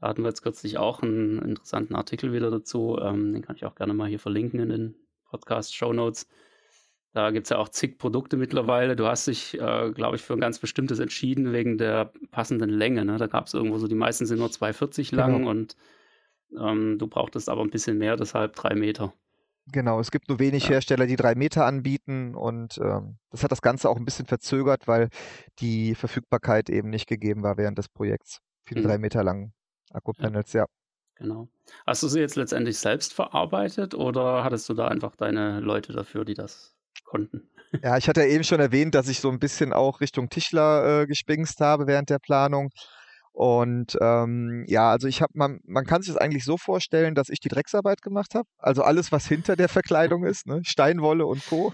Da 0.00 0.08
hatten 0.08 0.22
wir 0.22 0.28
jetzt 0.28 0.42
kürzlich 0.42 0.78
auch 0.78 1.02
einen 1.02 1.40
interessanten 1.40 1.94
Artikel 1.94 2.32
wieder 2.32 2.50
dazu. 2.50 2.98
Ähm, 3.00 3.32
den 3.32 3.42
kann 3.42 3.56
ich 3.56 3.64
auch 3.64 3.74
gerne 3.74 3.94
mal 3.94 4.08
hier 4.08 4.20
verlinken 4.20 4.60
in 4.60 4.68
den 4.68 4.94
Podcast-Show 5.30 5.92
Notes. 5.92 6.28
Da 7.12 7.30
gibt 7.30 7.46
es 7.46 7.50
ja 7.50 7.56
auch 7.56 7.70
zig 7.70 7.96
Produkte 7.98 8.36
mittlerweile. 8.36 8.94
Du 8.94 9.06
hast 9.06 9.26
dich, 9.26 9.54
äh, 9.58 9.90
glaube 9.92 10.16
ich, 10.16 10.22
für 10.22 10.34
ein 10.34 10.40
ganz 10.40 10.58
bestimmtes 10.58 10.98
entschieden 10.98 11.52
wegen 11.52 11.78
der 11.78 12.12
passenden 12.30 12.68
Länge. 12.68 13.06
Ne? 13.06 13.16
Da 13.16 13.26
gab 13.26 13.46
es 13.46 13.54
irgendwo 13.54 13.78
so, 13.78 13.88
die 13.88 13.94
meisten 13.94 14.26
sind 14.26 14.38
nur 14.38 14.48
2,40 14.48 15.14
lang 15.14 15.38
genau. 15.38 15.50
und 15.50 15.76
ähm, 16.60 16.98
du 16.98 17.06
brauchtest 17.06 17.48
aber 17.48 17.62
ein 17.62 17.70
bisschen 17.70 17.96
mehr, 17.98 18.16
deshalb 18.16 18.54
drei 18.54 18.74
Meter. 18.74 19.14
Genau, 19.72 19.98
es 19.98 20.10
gibt 20.10 20.28
nur 20.28 20.38
wenig 20.38 20.64
ja. 20.64 20.70
Hersteller, 20.70 21.06
die 21.06 21.16
drei 21.16 21.34
Meter 21.34 21.66
anbieten 21.66 22.34
und 22.34 22.78
ähm, 22.78 23.18
das 23.30 23.42
hat 23.42 23.50
das 23.50 23.62
Ganze 23.62 23.90
auch 23.90 23.96
ein 23.96 24.04
bisschen 24.04 24.26
verzögert, 24.26 24.86
weil 24.86 25.08
die 25.58 25.94
Verfügbarkeit 25.96 26.70
eben 26.70 26.88
nicht 26.90 27.08
gegeben 27.08 27.42
war 27.42 27.56
während 27.56 27.76
des 27.78 27.88
Projekts 27.88 28.40
die 28.68 28.78
mhm. 28.78 28.84
drei 28.84 28.98
Meter 28.98 29.24
langen 29.24 29.52
Akkupanels, 29.92 30.52
ja. 30.52 30.62
ja. 30.62 30.66
Genau. 31.16 31.48
Hast 31.86 32.02
du 32.02 32.08
sie 32.08 32.20
jetzt 32.20 32.36
letztendlich 32.36 32.78
selbst 32.78 33.14
verarbeitet 33.14 33.94
oder 33.94 34.44
hattest 34.44 34.68
du 34.68 34.74
da 34.74 34.88
einfach 34.88 35.16
deine 35.16 35.60
Leute 35.60 35.92
dafür, 35.92 36.24
die 36.24 36.34
das 36.34 36.76
konnten? 37.04 37.48
Ja, 37.82 37.96
ich 37.96 38.08
hatte 38.08 38.20
ja 38.20 38.26
eben 38.26 38.44
schon 38.44 38.60
erwähnt, 38.60 38.94
dass 38.94 39.08
ich 39.08 39.20
so 39.20 39.30
ein 39.30 39.38
bisschen 39.38 39.72
auch 39.72 40.00
Richtung 40.00 40.28
Tischler 40.28 41.02
äh, 41.02 41.06
gespingst 41.06 41.60
habe 41.60 41.86
während 41.86 42.10
der 42.10 42.18
Planung. 42.18 42.70
Und 43.36 43.98
ähm, 44.00 44.64
ja, 44.66 44.90
also 44.90 45.08
ich 45.08 45.20
habe, 45.20 45.32
man, 45.34 45.60
man 45.66 45.84
kann 45.84 46.00
sich 46.00 46.14
das 46.14 46.16
eigentlich 46.16 46.42
so 46.42 46.56
vorstellen, 46.56 47.14
dass 47.14 47.28
ich 47.28 47.38
die 47.38 47.50
Drecksarbeit 47.50 48.00
gemacht 48.00 48.34
habe. 48.34 48.48
Also 48.56 48.82
alles, 48.82 49.12
was 49.12 49.26
hinter 49.26 49.56
der 49.56 49.68
Verkleidung 49.68 50.24
ist, 50.24 50.46
ne? 50.46 50.62
Steinwolle 50.64 51.26
und 51.26 51.46
Co. 51.46 51.70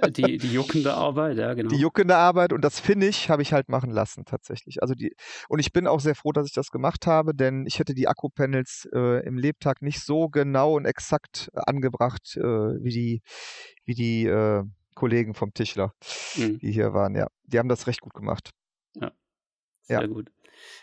Äh, 0.00 0.12
die, 0.12 0.38
die 0.38 0.52
juckende 0.52 0.94
Arbeit, 0.94 1.36
ja, 1.36 1.52
genau. 1.54 1.68
Die 1.68 1.78
juckende 1.80 2.14
Arbeit 2.14 2.52
und 2.52 2.62
das 2.62 2.78
Finish 2.78 3.28
habe 3.28 3.42
ich 3.42 3.52
halt 3.52 3.68
machen 3.68 3.90
lassen, 3.90 4.24
tatsächlich. 4.24 4.82
Also 4.82 4.94
die, 4.94 5.16
und 5.48 5.58
ich 5.58 5.72
bin 5.72 5.88
auch 5.88 5.98
sehr 5.98 6.14
froh, 6.14 6.30
dass 6.30 6.46
ich 6.46 6.52
das 6.52 6.70
gemacht 6.70 7.08
habe, 7.08 7.34
denn 7.34 7.66
ich 7.66 7.80
hätte 7.80 7.94
die 7.94 8.06
Akkupanels 8.06 8.88
äh, 8.94 9.26
im 9.26 9.36
Lebtag 9.36 9.82
nicht 9.82 10.00
so 10.00 10.28
genau 10.28 10.76
und 10.76 10.84
exakt 10.84 11.50
angebracht, 11.54 12.36
äh, 12.36 12.40
wie 12.40 12.90
die, 12.90 13.22
wie 13.84 13.94
die 13.94 14.26
äh, 14.26 14.62
Kollegen 14.94 15.34
vom 15.34 15.52
Tischler, 15.52 15.92
mhm. 16.36 16.60
die 16.60 16.70
hier 16.70 16.92
waren, 16.92 17.16
ja. 17.16 17.26
Die 17.42 17.58
haben 17.58 17.68
das 17.68 17.88
recht 17.88 18.00
gut 18.00 18.14
gemacht. 18.14 18.50
Ja. 18.94 19.10
Sehr 19.84 20.00
ja. 20.00 20.06
gut. 20.06 20.30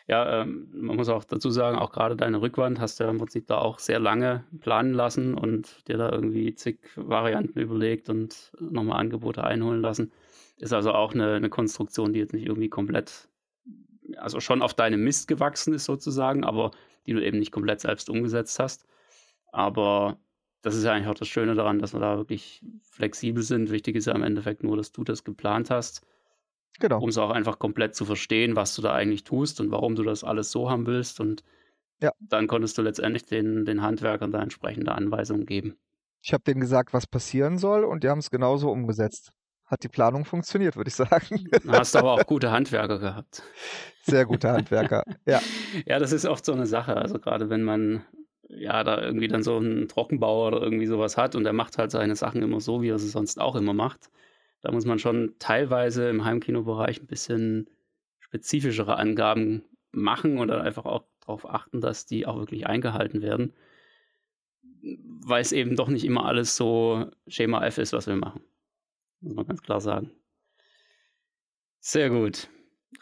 Ja, 0.08 0.42
ähm, 0.42 0.70
man 0.74 0.96
muss 0.96 1.10
auch 1.10 1.24
dazu 1.24 1.50
sagen, 1.50 1.78
auch 1.78 1.92
gerade 1.92 2.16
deine 2.16 2.42
Rückwand 2.42 2.80
hast 2.80 3.00
du 3.00 3.04
ja 3.06 3.10
im 3.10 3.18
Prinzip 3.18 3.48
da 3.48 3.58
auch 3.58 3.80
sehr 3.80 4.00
lange 4.00 4.44
planen 4.60 4.94
lassen 4.94 5.34
und 5.34 5.88
dir 5.88 5.98
da 5.98 6.12
irgendwie 6.12 6.54
zig 6.56 6.80
Varianten 6.96 7.60
überlegt 7.60 8.10
und 8.10 8.52
nochmal 8.60 9.00
Angebote 9.00 9.44
einholen 9.44 9.82
lassen. 9.82 10.12
Ist 10.58 10.74
also 10.74 10.92
auch 10.92 11.14
eine, 11.14 11.36
eine 11.36 11.50
Konstruktion, 11.50 12.14
die 12.14 12.20
jetzt 12.20 12.34
nicht 12.34 12.46
irgendwie 12.46 12.70
komplett, 12.70 13.30
also 14.18 14.40
schon 14.40 14.62
auf 14.62 14.74
deinem 14.74 15.04
Mist 15.04 15.28
gewachsen 15.28 15.74
ist 15.74 15.86
sozusagen, 15.86 16.44
aber 16.44 16.72
die 17.08 17.14
du 17.14 17.24
eben 17.24 17.40
nicht 17.40 17.52
komplett 17.52 17.82
selbst 17.82 18.10
umgesetzt 18.10 18.60
hast. 18.60 18.86
Aber 19.52 20.20
das 20.62 20.76
ist 20.76 20.84
ja 20.84 20.92
eigentlich 20.92 21.08
auch 21.08 21.16
das 21.16 21.28
Schöne 21.28 21.56
daran, 21.56 21.80
dass 21.80 21.94
wir 21.94 22.00
da 22.00 22.18
wirklich 22.18 22.64
flexibel 22.84 23.42
sind. 23.42 23.72
Wichtig 23.72 23.96
ist 23.96 24.06
ja 24.06 24.14
im 24.14 24.24
Endeffekt 24.24 24.64
nur, 24.64 24.78
dass 24.78 24.92
du 24.92 25.04
das 25.04 25.24
geplant 25.24 25.72
hast 25.72 26.06
Genau. 26.80 27.00
Um 27.00 27.10
es 27.10 27.18
auch 27.18 27.30
einfach 27.30 27.60
komplett 27.60 27.96
zu 27.96 28.06
verstehen, 28.06 28.56
was 28.56 28.76
du 28.76 28.82
da 28.82 28.94
eigentlich 28.94 29.24
tust 29.24 29.60
und 29.60 29.72
warum 29.72 29.96
du 29.96 30.04
das 30.04 30.24
alles 30.24 30.52
so 30.52 30.70
haben 30.70 30.88
willst. 30.88 31.20
Und 31.20 31.44
ja. 32.02 32.12
dann 32.20 32.48
konntest 32.48 32.78
du 32.78 32.82
letztendlich 32.82 33.26
den, 33.26 33.66
den 33.66 33.82
Handwerkern 33.82 34.32
da 34.32 34.42
entsprechende 34.42 34.94
Anweisungen 34.94 35.46
geben. 35.46 35.78
Ich 36.24 36.34
habe 36.34 36.44
denen 36.44 36.62
gesagt, 36.62 36.94
was 36.94 37.08
passieren 37.08 37.58
soll 37.58 37.84
und 37.84 38.04
die 38.04 38.10
haben 38.10 38.20
es 38.20 38.30
genauso 38.30 38.70
umgesetzt. 38.72 39.32
Hat 39.66 39.84
die 39.84 39.90
Planung 39.90 40.26
funktioniert, 40.26 40.76
würde 40.76 40.90
ich 40.90 40.96
sagen. 40.96 41.48
Du 41.64 41.72
hast 41.72 41.96
aber 41.96 42.14
auch 42.14 42.26
gute 42.26 42.52
Handwerker 42.52 43.00
gehabt. 43.00 43.44
Sehr 44.04 44.26
gute 44.26 44.52
Handwerker, 44.52 45.04
ja. 45.26 45.40
Ja, 45.86 46.00
das 46.00 46.12
ist 46.12 46.26
oft 46.26 46.44
so 46.44 46.52
eine 46.52 46.66
Sache. 46.66 46.98
Also 46.98 47.20
gerade 47.20 47.50
wenn 47.50 47.64
man 47.64 48.04
ja 48.50 48.84
da 48.84 49.02
irgendwie 49.02 49.30
dann 49.30 49.44
so 49.44 49.58
einen 49.58 49.88
Trockenbauer 49.88 50.48
oder 50.48 50.62
irgendwie 50.62 50.88
sowas 50.88 51.16
hat 51.16 51.36
und 51.36 51.44
der 51.44 51.54
macht 51.54 51.78
halt 51.78 51.92
seine 51.92 52.16
Sachen 52.16 52.42
immer 52.42 52.60
so, 52.60 52.82
wie 52.82 52.90
er 52.90 53.00
sie 53.00 53.08
sonst 53.08 53.40
auch 53.40 53.56
immer 53.56 53.74
macht 53.74 54.10
da 54.62 54.72
muss 54.72 54.86
man 54.86 55.00
schon 55.00 55.36
teilweise 55.40 56.10
im 56.10 56.24
Heimkinobereich 56.24 57.02
ein 57.02 57.08
bisschen 57.08 57.70
spezifischere 58.20 58.98
Angaben 58.98 59.64
machen 59.92 60.38
oder 60.38 60.62
einfach 60.62 60.86
auch 60.86 61.04
darauf 61.20 61.50
achten, 61.50 61.82
dass 61.82 62.06
die 62.06 62.26
auch 62.26 62.38
wirklich 62.38 62.68
eingehalten 62.68 63.22
werden. 63.22 63.54
Weil 64.82 65.42
es 65.42 65.52
eben 65.52 65.76
doch 65.76 65.90
nicht 65.90 66.06
immer 66.06 66.26
alles 66.26 66.56
so 66.56 67.12
Schema 67.28 67.66
F 67.66 67.78
ist, 67.78 67.94
was 67.94 68.08
wir 68.08 68.16
machen. 68.16 68.42
Muss 69.20 69.36
man 69.36 69.46
ganz 69.46 69.62
klar 69.62 69.82
sagen. 69.82 70.12
Sehr 71.80 72.10
gut. 72.10 72.50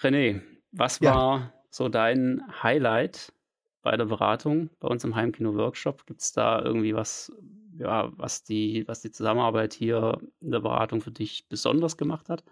René, 0.01 0.41
was 0.71 1.01
war 1.01 1.39
ja. 1.39 1.53
so 1.69 1.89
dein 1.89 2.41
Highlight 2.63 3.33
bei 3.81 3.95
der 3.95 4.05
Beratung 4.05 4.69
bei 4.79 4.87
uns 4.87 5.03
im 5.03 5.15
Heimkino-Workshop? 5.15 6.05
Gibt 6.05 6.21
es 6.21 6.31
da 6.31 6.61
irgendwie 6.61 6.93
was, 6.93 7.31
ja, 7.79 8.11
was 8.17 8.43
die, 8.43 8.87
was 8.87 9.01
die 9.01 9.11
Zusammenarbeit 9.11 9.73
hier 9.73 10.19
in 10.41 10.51
der 10.51 10.59
Beratung 10.59 11.01
für 11.01 11.11
dich 11.11 11.47
besonders 11.47 11.97
gemacht 11.97 12.29
hat? 12.29 12.43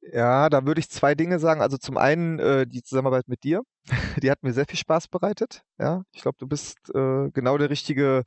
Ja, 0.00 0.50
da 0.50 0.66
würde 0.66 0.80
ich 0.80 0.90
zwei 0.90 1.14
Dinge 1.14 1.38
sagen. 1.38 1.62
Also 1.62 1.78
zum 1.78 1.96
einen 1.96 2.38
äh, 2.38 2.66
die 2.66 2.82
Zusammenarbeit 2.82 3.28
mit 3.28 3.44
dir, 3.44 3.62
die 4.22 4.30
hat 4.30 4.42
mir 4.42 4.52
sehr 4.52 4.66
viel 4.66 4.78
Spaß 4.78 5.08
bereitet. 5.08 5.62
Ja, 5.78 6.02
ich 6.12 6.22
glaube, 6.22 6.36
du 6.38 6.46
bist 6.46 6.78
äh, 6.94 7.30
genau 7.30 7.58
der 7.58 7.70
richtige 7.70 8.24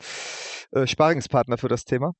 äh, 0.71 0.87
Sparingspartner 0.87 1.57
für 1.57 1.67
das 1.67 1.85
Thema. 1.85 2.13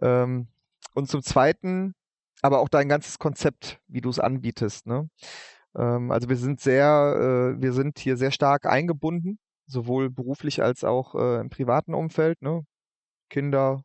Ähm, 0.00 0.48
und 0.94 1.08
zum 1.08 1.22
zweiten, 1.22 1.94
aber 2.42 2.60
auch 2.60 2.68
dein 2.68 2.88
ganzes 2.88 3.18
Konzept, 3.18 3.78
wie 3.88 4.00
du 4.00 4.10
es 4.10 4.18
anbietest. 4.18 4.86
Ne? 4.86 5.08
Ähm, 5.76 6.10
also 6.10 6.28
wir 6.28 6.36
sind 6.36 6.60
sehr, 6.60 7.54
äh, 7.56 7.62
wir 7.62 7.72
sind 7.72 7.98
hier 7.98 8.16
sehr 8.16 8.30
stark 8.30 8.66
eingebunden 8.66 9.38
sowohl 9.66 10.10
beruflich 10.10 10.62
als 10.62 10.84
auch 10.84 11.14
äh, 11.14 11.40
im 11.40 11.50
privaten 11.50 11.94
Umfeld. 11.94 12.42
Ne? 12.42 12.64
Kinder, 13.30 13.84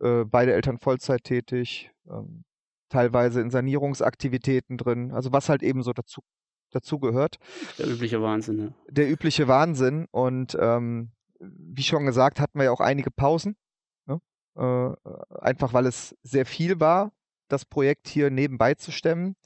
äh, 0.00 0.24
beide 0.24 0.52
Eltern 0.52 0.78
Vollzeit 0.78 1.24
tätig, 1.24 1.90
ähm, 2.08 2.44
teilweise 2.88 3.40
in 3.40 3.50
Sanierungsaktivitäten 3.50 4.76
drin, 4.76 5.12
also 5.12 5.32
was 5.32 5.48
halt 5.48 5.62
eben 5.62 5.82
so 5.82 5.92
dazu, 5.92 6.22
dazu 6.70 6.98
gehört. 6.98 7.36
Der 7.78 7.88
übliche 7.88 8.22
Wahnsinn, 8.22 8.58
ja. 8.58 8.68
Der 8.88 9.10
übliche 9.10 9.48
Wahnsinn 9.48 10.06
und 10.10 10.56
ähm, 10.60 11.12
wie 11.38 11.82
schon 11.82 12.06
gesagt, 12.06 12.40
hatten 12.40 12.58
wir 12.58 12.64
ja 12.64 12.70
auch 12.72 12.80
einige 12.80 13.10
Pausen. 13.10 13.56
Ne? 14.06 14.20
Äh, 14.56 15.40
einfach 15.40 15.72
weil 15.72 15.86
es 15.86 16.16
sehr 16.22 16.46
viel 16.46 16.80
war, 16.80 17.12
das 17.48 17.64
Projekt 17.64 18.08
hier 18.08 18.30
nebenbei 18.30 18.74
zu 18.74 18.92
stemmen. 18.92 19.36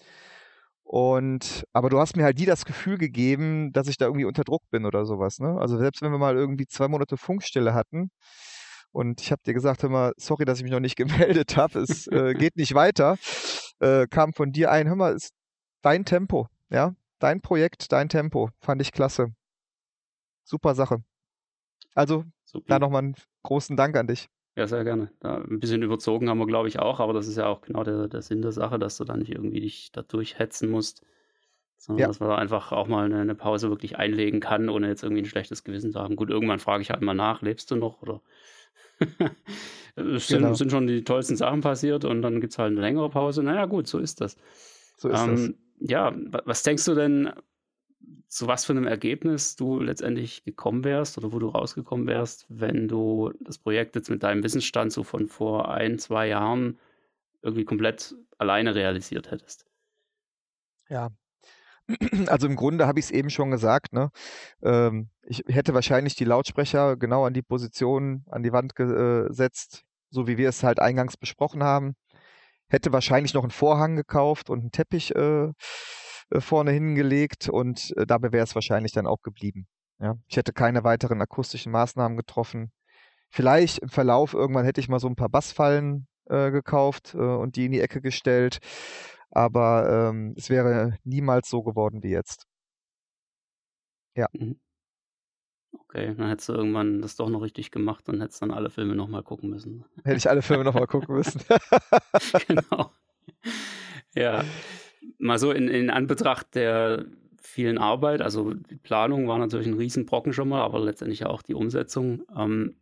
Und, 0.85 1.65
aber 1.73 1.91
du 1.91 1.99
hast 1.99 2.17
mir 2.17 2.25
halt 2.25 2.39
nie 2.39 2.45
das 2.47 2.65
Gefühl 2.67 2.99
gegeben, 2.99 3.73
dass 3.73 3.89
ich 3.89 3.97
da 3.97 4.07
irgendwie 4.07 4.27
unter 4.27 4.45
Druck 4.45 4.63
bin 4.71 4.85
oder 4.87 5.07
sowas, 5.07 5.41
ne? 5.41 5.59
Also 5.59 5.79
selbst 5.79 6.03
wenn 6.03 6.13
wir 6.13 6.19
mal 6.19 6.37
irgendwie 6.37 6.67
zwei 6.67 6.89
Monate 6.89 7.17
Funkstille 7.17 7.75
hatten 7.75 8.11
Und 8.93 9.21
ich 9.21 9.33
habe 9.33 9.43
dir 9.45 9.55
gesagt, 9.55 9.83
hör 9.83 9.91
mal, 9.91 10.13
sorry, 10.17 10.45
dass 10.45 10.59
ich 10.59 10.65
mich 10.65 10.73
noch 10.73 10.81
nicht 10.81 10.97
gemeldet 11.37 11.57
habe. 11.57 11.81
Es 11.81 12.07
äh, 12.09 12.35
geht 12.39 12.57
nicht 12.57 12.75
weiter. 12.75 13.17
Äh, 13.81 14.07
kam 14.09 14.33
von 14.33 14.53
dir 14.53 14.71
ein, 14.71 14.89
hör 14.89 14.97
mal, 14.97 15.15
ist 15.15 15.33
dein 15.83 16.05
Tempo, 16.05 16.49
ja, 16.71 16.95
dein 17.19 17.41
Projekt, 17.41 17.93
dein 17.93 18.09
Tempo. 18.09 18.51
Fand 18.61 18.81
ich 18.83 18.93
klasse. 18.93 19.29
Super 20.45 20.75
Sache. 20.75 21.03
Also, 21.95 22.25
Super. 22.45 22.67
da 22.69 22.79
nochmal 22.79 23.03
einen 23.03 23.15
großen 23.43 23.77
Dank 23.77 23.97
an 23.97 24.07
dich. 24.07 24.29
Ja, 24.57 24.67
sehr 24.69 24.85
gerne. 24.85 25.11
Da 25.21 25.39
ein 25.39 25.59
bisschen 25.59 25.83
überzogen 25.83 26.29
haben 26.29 26.39
wir, 26.39 26.47
glaube 26.47 26.69
ich, 26.69 26.79
auch, 26.79 27.01
aber 27.01 27.13
das 27.13 27.27
ist 27.27 27.37
ja 27.37 27.47
auch 27.47 27.63
genau 27.63 27.83
der, 27.83 28.07
der 28.07 28.23
Sinn 28.23 28.43
der 28.43 28.53
Sache, 28.53 28.79
dass 28.79 28.97
du 28.97 29.05
da 29.05 29.17
nicht 29.17 29.33
irgendwie 29.33 29.61
dich 29.61 29.91
da 29.91 30.03
durchhetzen 30.03 30.71
musst, 30.71 31.03
sondern 31.77 32.03
ja. 32.03 32.07
dass 32.07 32.21
man 32.21 32.29
da 32.29 32.37
einfach 32.37 32.71
auch 32.71 32.87
mal 32.87 33.05
eine, 33.05 33.21
eine, 33.21 33.35
Pause 33.35 33.69
wirklich 33.69 33.99
einlegen 33.99 34.39
kann, 34.39 34.69
ohne 34.69 34.89
jetzt 34.89 35.03
irgendwie 35.03 35.23
ein 35.23 35.27
schlechtes 35.27 35.65
Gewissen 35.65 35.91
zu 35.91 36.01
haben. 36.01 36.15
Gut, 36.15 36.31
irgendwann 36.31 36.61
frage 36.61 36.83
ich 36.83 36.91
halt 36.91 37.03
mal 37.03 37.15
nach, 37.15 37.43
lebst 37.43 37.71
du 37.73 37.77
noch 37.77 38.01
oder 38.01 38.21
es 39.97 40.29
sind, 40.29 40.43
genau. 40.43 40.55
sind, 40.55 40.71
schon 40.71 40.87
die 40.87 41.03
tollsten 41.03 41.37
Sachen 41.37 41.61
passiert 41.61 42.05
und 42.05 42.23
dann 42.23 42.41
gibt 42.41 42.53
es 42.53 42.59
halt 42.59 42.71
eine 42.71 42.81
längere 42.81 43.11
Pause. 43.11 43.43
Naja, 43.43 43.67
gut, 43.67 43.89
so 43.89 43.99
ist 43.99 44.21
das. 44.21 44.37
So 44.97 45.09
ist 45.09 45.21
ähm, 45.21 45.57
das. 45.81 45.91
Ja, 45.91 46.15
was 46.45 46.63
denkst 46.63 46.85
du 46.85 46.95
denn, 46.95 47.33
zu 48.35 48.49
was 48.49 48.65
für 48.65 48.73
einem 48.73 48.89
Ergebnis 48.89 49.55
du 49.55 49.79
letztendlich 49.79 50.43
gekommen 50.43 50.83
wärst 50.83 51.17
oder 51.19 51.33
wo 51.33 51.39
du 51.39 51.47
rausgekommen 51.49 52.09
wärst, 52.09 52.47
wenn 52.49 52.89
du 52.89 53.33
das 53.39 53.59
Projekt 53.59 53.95
jetzt 53.95 54.11
mit 54.11 54.25
deinem 54.25 54.43
Wissensstand 54.43 54.93
so 54.93 55.05
von 55.05 55.29
vor 55.29 55.71
ein, 55.71 56.01
zwei 56.01 56.27
Jahren 56.27 56.81
irgendwie 57.43 57.65
komplett 57.65 58.17
alleine 58.37 58.75
realisiert 58.75 59.31
hättest? 59.31 59.67
Ja, 60.89 61.11
also 62.27 62.49
im 62.49 62.57
Grunde 62.57 62.89
habe 62.89 62.99
ich 62.99 63.05
es 63.05 63.11
eben 63.13 63.31
schon 63.31 63.53
gesagt, 63.53 63.93
ne? 63.93 64.11
Ähm, 64.65 65.11
ich 65.23 65.45
hätte 65.47 65.73
wahrscheinlich 65.73 66.17
die 66.17 66.25
Lautsprecher 66.25 66.97
genau 66.97 67.25
an 67.27 67.35
die 67.35 67.43
Position, 67.43 68.25
an 68.29 68.43
die 68.43 68.53
Wand 68.53 68.75
gesetzt, 68.75 69.85
so 70.11 70.27
wie 70.27 70.39
wir 70.39 70.49
es 70.49 70.65
halt 70.65 70.81
eingangs 70.81 71.17
besprochen 71.17 71.63
haben. 71.63 71.95
Hätte 72.67 72.93
wahrscheinlich 72.93 73.33
noch 73.33 73.45
einen 73.45 73.53
Vorhang 73.53 73.95
gekauft 73.95 74.51
und 74.51 74.59
einen 74.61 74.73
Teppich 74.73 75.15
äh, 75.15 75.45
äh, 75.45 75.53
vorne 76.41 76.73
hingelegt 76.73 77.49
und 77.49 77.95
äh, 77.97 78.07
dabei 78.07 78.33
wäre 78.33 78.45
es 78.45 78.55
wahrscheinlich 78.55 78.93
dann 78.93 79.07
auch 79.07 79.23
geblieben. 79.23 79.67
Ja? 80.01 80.17
Ich 80.27 80.37
hätte 80.37 80.53
keine 80.53 80.85
weiteren 80.85 81.21
akustischen 81.21 81.73
Maßnahmen 81.73 82.17
getroffen. 82.17 82.73
Vielleicht 83.31 83.79
im 83.79 83.89
Verlauf 83.89 84.35
irgendwann 84.35 84.65
hätte 84.65 84.81
ich 84.81 84.89
mal 84.89 85.01
so 85.01 85.09
ein 85.09 85.17
paar 85.17 85.29
Bassfallen 85.29 86.07
äh, 86.27 86.51
gekauft 86.51 87.15
äh, 87.15 87.19
und 87.19 87.57
die 87.57 87.67
in 87.67 87.73
die 87.73 87.81
Ecke 87.81 88.01
gestellt, 88.01 88.59
aber 89.31 90.11
ähm, 90.11 90.35
es 90.37 90.51
wäre 90.51 90.99
niemals 91.05 91.49
so 91.49 91.63
geworden 91.63 92.03
wie 92.03 92.11
jetzt. 92.11 92.47
Ja. 94.17 94.29
Mhm. 94.33 94.61
Okay, 95.73 96.15
dann 96.15 96.29
hättest 96.29 96.49
du 96.49 96.53
irgendwann 96.53 97.03
das 97.03 97.17
doch 97.17 97.29
noch 97.29 97.41
richtig 97.41 97.73
gemacht 97.73 98.09
und 98.09 98.21
hättest 98.21 98.41
dann 98.43 98.53
alle 98.53 98.71
Filme 98.71 98.95
nochmal 98.95 99.25
gucken 99.25 99.51
müssen. 99.51 99.85
Hätte 100.05 100.17
ich 100.17 100.31
alle 100.31 100.43
Filme 100.43 100.63
nochmal 100.63 100.87
gucken 100.87 101.17
müssen. 101.17 101.41
genau. 102.47 102.93
Ja 104.15 104.45
mal 105.19 105.39
so 105.39 105.51
in, 105.51 105.69
in 105.69 105.91
Anbetracht 105.91 106.55
der 106.55 107.07
vielen 107.41 107.79
Arbeit, 107.79 108.23
also 108.23 108.55
die 108.55 108.77
Planung 108.77 109.29
war 109.29 109.39
natürlich 109.39 109.67
ein 109.67 109.75
Riesenbrocken 109.75 110.33
schon 110.33 110.49
mal, 110.49 110.63
aber 110.63 110.81
letztendlich 110.81 111.27
auch 111.27 111.43
die 111.43 111.55
Umsetzung. 111.55 112.23
Ähm, 112.37 112.77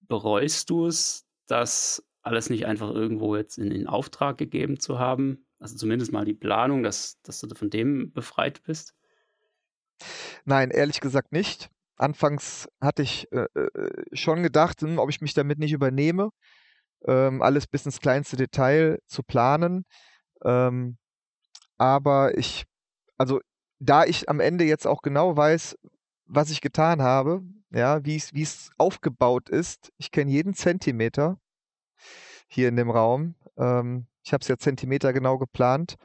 bereust 0.00 0.70
du 0.70 0.86
es, 0.86 1.26
das 1.46 2.02
alles 2.22 2.50
nicht 2.50 2.66
einfach 2.66 2.90
irgendwo 2.90 3.36
jetzt 3.36 3.58
in, 3.58 3.70
in 3.70 3.86
Auftrag 3.86 4.38
gegeben 4.38 4.80
zu 4.80 4.98
haben? 4.98 5.46
Also 5.58 5.76
zumindest 5.76 6.12
mal 6.12 6.24
die 6.24 6.34
Planung, 6.34 6.82
dass, 6.82 7.20
dass 7.22 7.40
du 7.40 7.54
von 7.54 7.70
dem 7.70 8.12
befreit 8.12 8.62
bist? 8.62 8.94
Nein, 10.44 10.70
ehrlich 10.70 11.00
gesagt 11.00 11.32
nicht. 11.32 11.68
Anfangs 11.96 12.68
hatte 12.80 13.02
ich 13.02 13.30
äh, 13.32 13.46
äh 13.54 14.04
schon 14.12 14.42
gedacht, 14.42 14.82
hm, 14.82 14.98
ob 14.98 15.10
ich 15.10 15.20
mich 15.20 15.34
damit 15.34 15.58
nicht 15.58 15.72
übernehme, 15.72 16.30
ähm, 17.06 17.42
alles 17.42 17.66
bis 17.66 17.84
ins 17.86 18.00
kleinste 18.00 18.36
Detail 18.36 18.98
zu 19.06 19.22
planen. 19.22 19.84
Ähm, 20.44 20.96
aber 21.78 22.36
ich, 22.36 22.64
also 23.16 23.40
da 23.78 24.04
ich 24.04 24.28
am 24.28 24.40
Ende 24.40 24.64
jetzt 24.64 24.86
auch 24.86 25.02
genau 25.02 25.36
weiß, 25.36 25.76
was 26.26 26.50
ich 26.50 26.60
getan 26.60 27.00
habe, 27.02 27.42
ja, 27.70 28.04
wie 28.04 28.16
es, 28.16 28.70
aufgebaut 28.78 29.48
ist, 29.48 29.92
ich 29.98 30.10
kenne 30.10 30.30
jeden 30.30 30.54
Zentimeter 30.54 31.38
hier 32.48 32.68
in 32.68 32.76
dem 32.76 32.90
Raum. 32.90 33.34
Ähm, 33.56 34.06
ich 34.22 34.32
habe 34.32 34.42
es 34.42 34.48
ja 34.48 34.58
Zentimeter 34.58 35.12
genau 35.12 35.38
geplant 35.38 35.96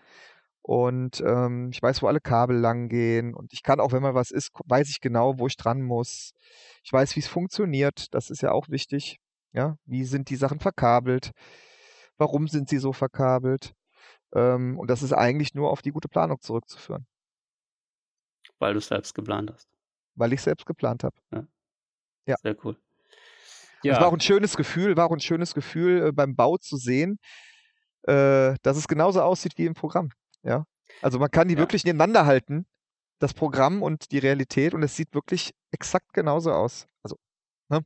und 0.61 1.21
ähm, 1.25 1.69
ich 1.71 1.81
weiß, 1.81 2.01
wo 2.01 2.07
alle 2.07 2.21
Kabel 2.21 2.57
lang 2.57 2.87
gehen 2.87 3.33
und 3.33 3.51
ich 3.53 3.63
kann 3.63 3.79
auch, 3.79 3.91
wenn 3.91 4.01
mal 4.01 4.15
was 4.15 4.31
ist, 4.31 4.51
weiß 4.65 4.89
ich 4.89 5.01
genau, 5.01 5.39
wo 5.39 5.47
ich 5.47 5.57
dran 5.57 5.81
muss. 5.81 6.31
Ich 6.83 6.93
weiß, 6.93 7.15
wie 7.15 7.19
es 7.19 7.27
funktioniert. 7.27 8.13
Das 8.13 8.29
ist 8.29 8.41
ja 8.41 8.51
auch 8.51 8.69
wichtig. 8.69 9.19
Ja, 9.51 9.77
wie 9.85 10.05
sind 10.05 10.29
die 10.29 10.35
Sachen 10.35 10.59
verkabelt? 10.59 11.31
Warum 12.17 12.47
sind 12.47 12.69
sie 12.69 12.77
so 12.77 12.93
verkabelt? 12.93 13.73
Ähm, 14.33 14.79
und 14.79 14.89
das 14.89 15.03
ist 15.03 15.13
eigentlich 15.13 15.53
nur 15.53 15.69
auf 15.69 15.81
die 15.81 15.91
gute 15.91 16.07
Planung 16.07 16.39
zurückzuführen. 16.41 17.05
Weil 18.59 18.73
du 18.73 18.81
selbst 18.81 19.13
geplant 19.13 19.51
hast. 19.53 19.67
Weil 20.15 20.33
ich 20.33 20.41
selbst 20.41 20.65
geplant 20.65 21.03
habe. 21.03 21.15
Ja. 21.31 21.47
ja. 22.27 22.35
Sehr 22.41 22.55
cool. 22.63 22.77
Ja. 23.83 23.93
Es 23.93 23.99
war 23.99 24.07
auch 24.07 24.13
ein 24.13 24.21
schönes 24.21 24.55
Gefühl, 24.55 24.95
war 24.95 25.07
auch 25.07 25.11
ein 25.11 25.19
schönes 25.19 25.53
Gefühl 25.53 26.07
äh, 26.07 26.11
beim 26.11 26.35
Bau 26.35 26.57
zu 26.57 26.77
sehen, 26.77 27.19
äh, 28.03 28.55
dass 28.61 28.77
es 28.77 28.87
genauso 28.87 29.21
aussieht 29.21 29.57
wie 29.57 29.65
im 29.65 29.73
Programm. 29.73 30.09
Ja. 30.43 30.65
Also 31.01 31.19
man 31.19 31.29
kann 31.29 31.47
die 31.47 31.55
ja. 31.55 31.59
wirklich 31.59 31.83
nebeneinander 31.83 32.25
halten, 32.25 32.65
das 33.19 33.33
Programm 33.33 33.81
und 33.81 34.11
die 34.11 34.19
Realität, 34.19 34.73
und 34.73 34.83
es 34.83 34.95
sieht 34.95 35.13
wirklich 35.13 35.53
exakt 35.71 36.13
genauso 36.13 36.51
aus. 36.51 36.87
Also, 37.03 37.17
ne? 37.69 37.81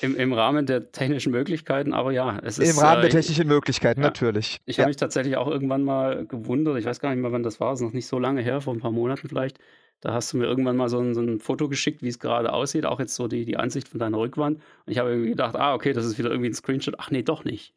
Im, 0.00 0.16
Im 0.16 0.32
Rahmen 0.32 0.66
der 0.66 0.92
technischen 0.92 1.32
Möglichkeiten, 1.32 1.92
aber 1.92 2.12
ja, 2.12 2.38
es 2.42 2.58
ist. 2.58 2.70
Im 2.70 2.78
Rahmen 2.78 3.02
der 3.02 3.10
äh, 3.10 3.12
technischen 3.12 3.48
Möglichkeiten, 3.48 4.00
ja, 4.00 4.06
natürlich. 4.06 4.58
Ich 4.66 4.78
habe 4.78 4.84
ja. 4.84 4.88
mich 4.88 4.96
tatsächlich 4.96 5.36
auch 5.36 5.48
irgendwann 5.48 5.82
mal 5.82 6.26
gewundert, 6.26 6.78
ich 6.78 6.84
weiß 6.84 7.00
gar 7.00 7.10
nicht 7.10 7.20
mehr, 7.20 7.32
wann 7.32 7.42
das 7.42 7.60
war, 7.60 7.72
es 7.72 7.80
ist 7.80 7.86
noch 7.86 7.92
nicht 7.92 8.06
so 8.06 8.18
lange 8.18 8.40
her, 8.40 8.60
vor 8.60 8.74
ein 8.74 8.80
paar 8.80 8.92
Monaten 8.92 9.28
vielleicht. 9.28 9.58
Da 10.00 10.12
hast 10.12 10.32
du 10.32 10.36
mir 10.36 10.44
irgendwann 10.44 10.76
mal 10.76 10.88
so 10.88 11.00
ein, 11.00 11.14
so 11.14 11.20
ein 11.20 11.40
Foto 11.40 11.68
geschickt, 11.68 12.02
wie 12.02 12.08
es 12.08 12.20
gerade 12.20 12.52
aussieht, 12.52 12.86
auch 12.86 13.00
jetzt 13.00 13.16
so 13.16 13.26
die, 13.26 13.44
die 13.44 13.56
Ansicht 13.56 13.88
von 13.88 13.98
deiner 13.98 14.18
Rückwand. 14.18 14.58
Und 14.86 14.92
ich 14.92 14.98
habe 14.98 15.10
irgendwie 15.10 15.30
gedacht, 15.30 15.56
ah, 15.56 15.74
okay, 15.74 15.92
das 15.92 16.06
ist 16.06 16.18
wieder 16.18 16.30
irgendwie 16.30 16.50
ein 16.50 16.54
Screenshot. 16.54 16.94
Ach 16.98 17.10
nee, 17.10 17.22
doch 17.22 17.44
nicht. 17.44 17.74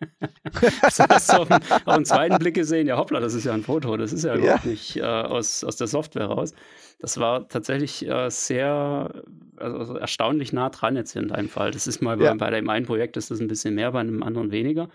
hast 1.08 1.32
du 1.32 1.36
auf, 1.36 1.48
den, 1.48 1.60
auf 1.84 1.94
den 1.96 2.04
zweiten 2.04 2.38
Blick 2.38 2.54
gesehen, 2.54 2.86
ja 2.86 2.96
hoppla, 2.96 3.20
das 3.20 3.34
ist 3.34 3.44
ja 3.44 3.52
ein 3.52 3.62
Foto, 3.62 3.96
das 3.96 4.12
ist 4.12 4.24
ja 4.24 4.34
überhaupt 4.34 4.64
ja. 4.64 4.70
nicht 4.70 4.96
äh, 4.96 5.02
aus, 5.02 5.64
aus 5.64 5.76
der 5.76 5.86
Software 5.86 6.26
raus. 6.26 6.54
Das 6.98 7.18
war 7.18 7.48
tatsächlich 7.48 8.06
äh, 8.06 8.30
sehr, 8.30 9.10
also 9.56 9.96
erstaunlich 9.96 10.52
nah 10.52 10.70
dran 10.70 10.96
jetzt 10.96 11.12
hier 11.12 11.22
in 11.22 11.28
deinem 11.28 11.48
Fall. 11.48 11.70
Das 11.70 11.86
ist 11.86 12.02
mal 12.02 12.20
ja. 12.20 12.32
bei, 12.32 12.50
bei 12.50 12.50
dem 12.50 12.68
einen 12.68 12.86
Projekt 12.86 13.16
ist 13.16 13.30
das 13.30 13.40
ein 13.40 13.48
bisschen 13.48 13.74
mehr, 13.74 13.92
bei 13.92 14.00
einem 14.00 14.22
anderen 14.22 14.50
weniger. 14.50 14.88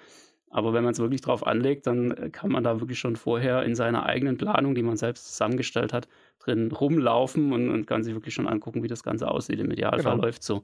Aber 0.50 0.74
wenn 0.74 0.84
man 0.84 0.94
es 0.94 1.00
wirklich 1.00 1.22
drauf 1.22 1.46
anlegt, 1.46 1.86
dann 1.86 2.32
kann 2.32 2.50
man 2.50 2.64
da 2.64 2.80
wirklich 2.80 2.98
schon 2.98 3.18
vorher 3.18 3.64
in 3.64 3.76
seiner 3.76 4.06
eigenen 4.06 4.38
Planung, 4.38 4.74
die 4.74 4.84
man 4.84 4.96
selbst 4.96 5.28
zusammengestellt 5.28 5.92
hat, 5.92 6.08
drin 6.40 6.72
rumlaufen 6.72 7.52
und, 7.52 7.70
und 7.70 7.88
kann 7.88 8.04
sich 8.04 8.14
wirklich 8.14 8.34
schon 8.34 8.48
angucken, 8.48 8.82
wie 8.82 8.88
das 8.88 9.04
Ganze 9.04 9.30
aussieht. 9.30 9.60
Im 9.60 9.72
Idealfall 9.72 10.14
genau. 10.14 10.24
läuft 10.24 10.44
so. 10.44 10.64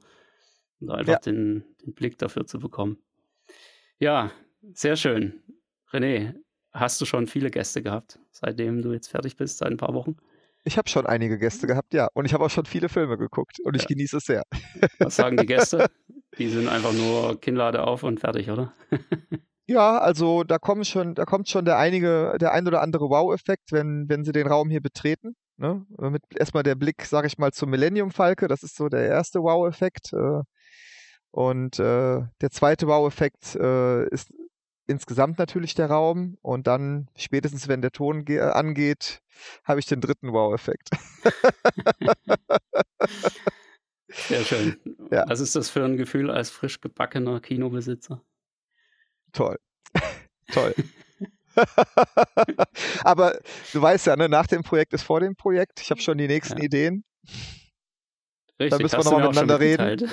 Und 0.80 0.90
einfach 0.90 1.12
ja. 1.12 1.18
den, 1.18 1.64
den 1.84 1.92
Blick 1.92 2.16
dafür 2.16 2.46
zu 2.46 2.58
bekommen. 2.58 2.98
Ja, 3.98 4.32
sehr 4.72 4.96
schön. 4.96 5.42
René, 5.92 6.34
hast 6.72 7.00
du 7.00 7.04
schon 7.04 7.26
viele 7.26 7.50
Gäste 7.50 7.82
gehabt, 7.82 8.18
seitdem 8.30 8.82
du 8.82 8.92
jetzt 8.92 9.08
fertig 9.08 9.36
bist, 9.36 9.58
seit 9.58 9.70
ein 9.70 9.76
paar 9.76 9.94
Wochen? 9.94 10.16
Ich 10.64 10.78
habe 10.78 10.88
schon 10.88 11.06
einige 11.06 11.38
Gäste 11.38 11.66
gehabt, 11.66 11.92
ja. 11.92 12.08
Und 12.14 12.24
ich 12.24 12.34
habe 12.34 12.44
auch 12.44 12.50
schon 12.50 12.66
viele 12.66 12.88
Filme 12.88 13.18
geguckt 13.18 13.58
und 13.64 13.74
ich 13.74 13.86
genieße 13.86 14.18
es 14.18 14.24
sehr. 14.24 14.42
Was 14.98 15.16
sagen 15.16 15.36
die 15.36 15.46
Gäste? 15.46 15.86
Die 16.38 16.48
sind 16.48 16.66
einfach 16.66 16.94
nur 16.94 17.38
Kinnlade 17.40 17.84
auf 17.84 18.04
und 18.04 18.20
fertig, 18.20 18.48
oder? 18.48 18.72
ja, 19.66 19.98
also 19.98 20.44
da 20.44 20.58
kommt 20.58 20.86
schon, 20.86 21.14
da 21.14 21.26
kommt 21.26 21.46
schon 21.46 21.66
der 21.66 21.76
einige, 21.76 22.38
der 22.40 22.52
ein 22.52 22.66
oder 22.66 22.80
andere 22.80 23.10
Wow-Effekt, 23.10 23.70
wenn, 23.70 24.08
wenn 24.08 24.24
sie 24.24 24.32
den 24.32 24.46
Raum 24.46 24.70
hier 24.70 24.80
betreten. 24.80 25.34
Ne? 25.58 25.84
Mit 25.98 26.22
erstmal 26.34 26.62
der 26.62 26.74
Blick, 26.74 27.04
sage 27.04 27.26
ich 27.26 27.36
mal, 27.36 27.52
zum 27.52 27.68
Millennium 27.68 28.10
Falke, 28.10 28.48
das 28.48 28.62
ist 28.62 28.76
so 28.76 28.88
der 28.88 29.06
erste 29.06 29.40
Wow-Effekt. 29.40 30.14
Äh, 30.14 30.40
und 31.32 31.78
äh, 31.78 32.22
der 32.40 32.50
zweite 32.50 32.86
Wow-Effekt 32.86 33.56
äh, 33.56 34.06
ist 34.08 34.32
insgesamt 34.86 35.38
natürlich 35.38 35.74
der 35.74 35.86
Raum. 35.86 36.36
Und 36.42 36.66
dann, 36.66 37.08
spätestens 37.16 37.68
wenn 37.68 37.80
der 37.80 37.90
Ton 37.90 38.26
angeht, 38.28 39.22
habe 39.64 39.80
ich 39.80 39.86
den 39.86 40.02
dritten 40.02 40.32
Wow-Effekt. 40.32 40.90
Sehr 44.08 44.44
schön. 44.44 44.76
Ja. 45.10 45.24
Was 45.26 45.40
ist 45.40 45.56
das 45.56 45.70
für 45.70 45.82
ein 45.84 45.96
Gefühl 45.96 46.30
als 46.30 46.50
frisch 46.50 46.82
gebackener 46.82 47.40
Kinobesitzer? 47.40 48.22
Toll. 49.32 49.58
Toll. 50.52 50.74
Aber 53.04 53.38
du 53.72 53.80
weißt 53.80 54.06
ja, 54.06 54.16
ne, 54.16 54.28
nach 54.28 54.46
dem 54.46 54.62
Projekt 54.62 54.92
ist 54.92 55.04
vor 55.04 55.20
dem 55.20 55.34
Projekt. 55.34 55.80
Ich 55.80 55.90
habe 55.90 56.02
schon 56.02 56.18
die 56.18 56.26
nächsten 56.26 56.58
ja. 56.58 56.64
Ideen. 56.64 57.04
Richtig, 58.62 58.70
da 58.78 58.82
müssen 58.82 58.98
wir 58.98 59.04
nochmal 59.04 59.28
miteinander 59.28 59.60
reden. 59.60 60.10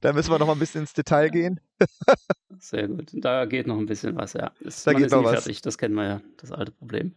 da 0.00 0.12
müssen 0.12 0.30
wir 0.30 0.38
nochmal 0.38 0.56
ein 0.56 0.58
bisschen 0.58 0.82
ins 0.82 0.92
Detail 0.92 1.28
gehen. 1.28 1.60
Sehr 2.58 2.88
gut. 2.88 3.10
Da 3.12 3.44
geht 3.44 3.66
noch 3.66 3.78
ein 3.78 3.86
bisschen 3.86 4.16
was, 4.16 4.32
ja. 4.32 4.52
Das, 4.60 4.84
da 4.84 4.92
geht 4.92 5.10
noch 5.10 5.24
was. 5.24 5.44
fertig, 5.44 5.62
das 5.62 5.78
kennen 5.78 5.94
wir 5.94 6.04
ja, 6.04 6.20
das 6.38 6.52
alte 6.52 6.72
Problem. 6.72 7.14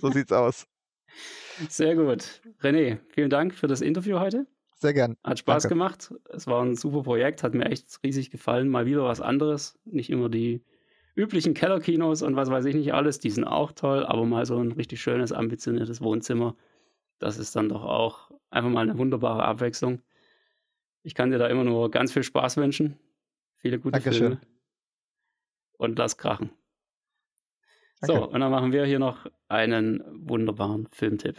so 0.00 0.10
sieht's 0.10 0.32
aus. 0.32 0.66
Sehr 1.68 1.94
gut. 1.94 2.40
René, 2.62 2.98
vielen 3.08 3.30
Dank 3.30 3.54
für 3.54 3.66
das 3.66 3.80
Interview 3.80 4.18
heute. 4.18 4.46
sehr 4.76 4.94
gern. 4.94 5.16
Hat 5.24 5.40
Spaß 5.40 5.64
Danke. 5.64 5.74
gemacht. 5.74 6.14
Es 6.30 6.46
war 6.46 6.62
ein 6.62 6.76
super 6.76 7.02
Projekt, 7.02 7.42
hat 7.42 7.54
mir 7.54 7.66
echt 7.66 7.86
riesig 8.02 8.30
gefallen. 8.30 8.68
Mal 8.68 8.86
wieder 8.86 9.04
was 9.04 9.20
anderes. 9.20 9.78
Nicht 9.84 10.10
immer 10.10 10.28
die 10.28 10.64
üblichen 11.16 11.52
Kellerkinos 11.54 12.22
und 12.22 12.36
was 12.36 12.50
weiß 12.50 12.64
ich 12.64 12.74
nicht 12.74 12.94
alles. 12.94 13.18
Die 13.18 13.30
sind 13.30 13.44
auch 13.44 13.72
toll, 13.72 14.06
aber 14.06 14.24
mal 14.24 14.46
so 14.46 14.58
ein 14.58 14.72
richtig 14.72 15.00
schönes, 15.02 15.32
ambitioniertes 15.32 16.00
Wohnzimmer. 16.00 16.56
Das 17.18 17.36
ist 17.36 17.54
dann 17.56 17.68
doch 17.68 17.84
auch 17.84 18.29
einfach 18.50 18.70
mal 18.70 18.82
eine 18.82 18.98
wunderbare 18.98 19.44
Abwechslung. 19.44 20.02
Ich 21.02 21.14
kann 21.14 21.30
dir 21.30 21.38
da 21.38 21.46
immer 21.48 21.64
nur 21.64 21.90
ganz 21.90 22.12
viel 22.12 22.22
Spaß 22.22 22.56
wünschen. 22.58 22.98
Viele 23.56 23.78
gute 23.78 23.92
Dankeschön. 23.92 24.38
Filme. 24.38 24.40
Und 25.78 25.98
lass 25.98 26.18
krachen. 26.18 26.50
Danke. 28.00 28.16
So, 28.16 28.28
und 28.28 28.40
dann 28.40 28.50
machen 28.50 28.72
wir 28.72 28.84
hier 28.84 28.98
noch 28.98 29.26
einen 29.48 30.02
wunderbaren 30.28 30.86
Filmtipp. 30.88 31.36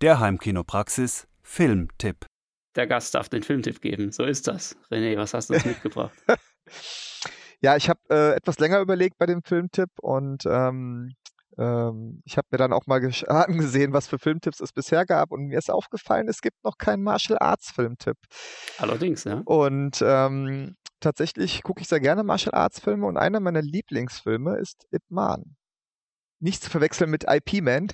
Der 0.00 0.18
Heimkinopraxis 0.18 1.28
Filmtipp. 1.42 2.26
Der 2.74 2.86
Gast 2.86 3.14
darf 3.14 3.28
den 3.28 3.42
Filmtipp 3.42 3.80
geben. 3.80 4.10
So 4.12 4.24
ist 4.24 4.48
das. 4.48 4.76
René, 4.90 5.16
was 5.16 5.34
hast 5.34 5.50
du 5.50 5.54
uns 5.54 5.64
mitgebracht? 5.66 6.16
Ja, 7.62 7.76
ich 7.76 7.88
habe 7.88 8.00
äh, 8.10 8.34
etwas 8.34 8.58
länger 8.58 8.80
überlegt 8.80 9.18
bei 9.18 9.26
dem 9.26 9.42
Filmtipp 9.42 9.90
und 10.00 10.44
ähm, 10.46 11.14
ähm, 11.58 12.22
ich 12.24 12.36
habe 12.36 12.48
mir 12.50 12.58
dann 12.58 12.72
auch 12.72 12.86
mal 12.86 13.00
angesehen, 13.28 13.92
was 13.92 14.08
für 14.08 14.18
Filmtipps 14.18 14.60
es 14.60 14.72
bisher 14.72 15.06
gab 15.06 15.30
und 15.30 15.46
mir 15.46 15.58
ist 15.58 15.70
aufgefallen, 15.70 16.28
es 16.28 16.40
gibt 16.40 16.62
noch 16.64 16.78
keinen 16.78 17.02
Martial 17.02 17.38
Arts 17.38 17.70
Filmtipp. 17.70 18.16
Allerdings, 18.78 19.24
ja. 19.24 19.42
Und 19.44 20.02
ähm, 20.04 20.76
tatsächlich 21.00 21.62
gucke 21.62 21.82
ich 21.82 21.88
sehr 21.88 22.00
gerne 22.00 22.24
Martial 22.24 22.54
Arts 22.54 22.80
Filme 22.80 23.06
und 23.06 23.16
einer 23.16 23.40
meiner 23.40 23.62
Lieblingsfilme 23.62 24.56
ist 24.56 24.86
Ip 24.90 25.04
Man. 25.08 25.56
Nicht 26.40 26.64
zu 26.64 26.70
verwechseln 26.70 27.10
mit 27.10 27.24
IP 27.28 27.62
Man. 27.62 27.88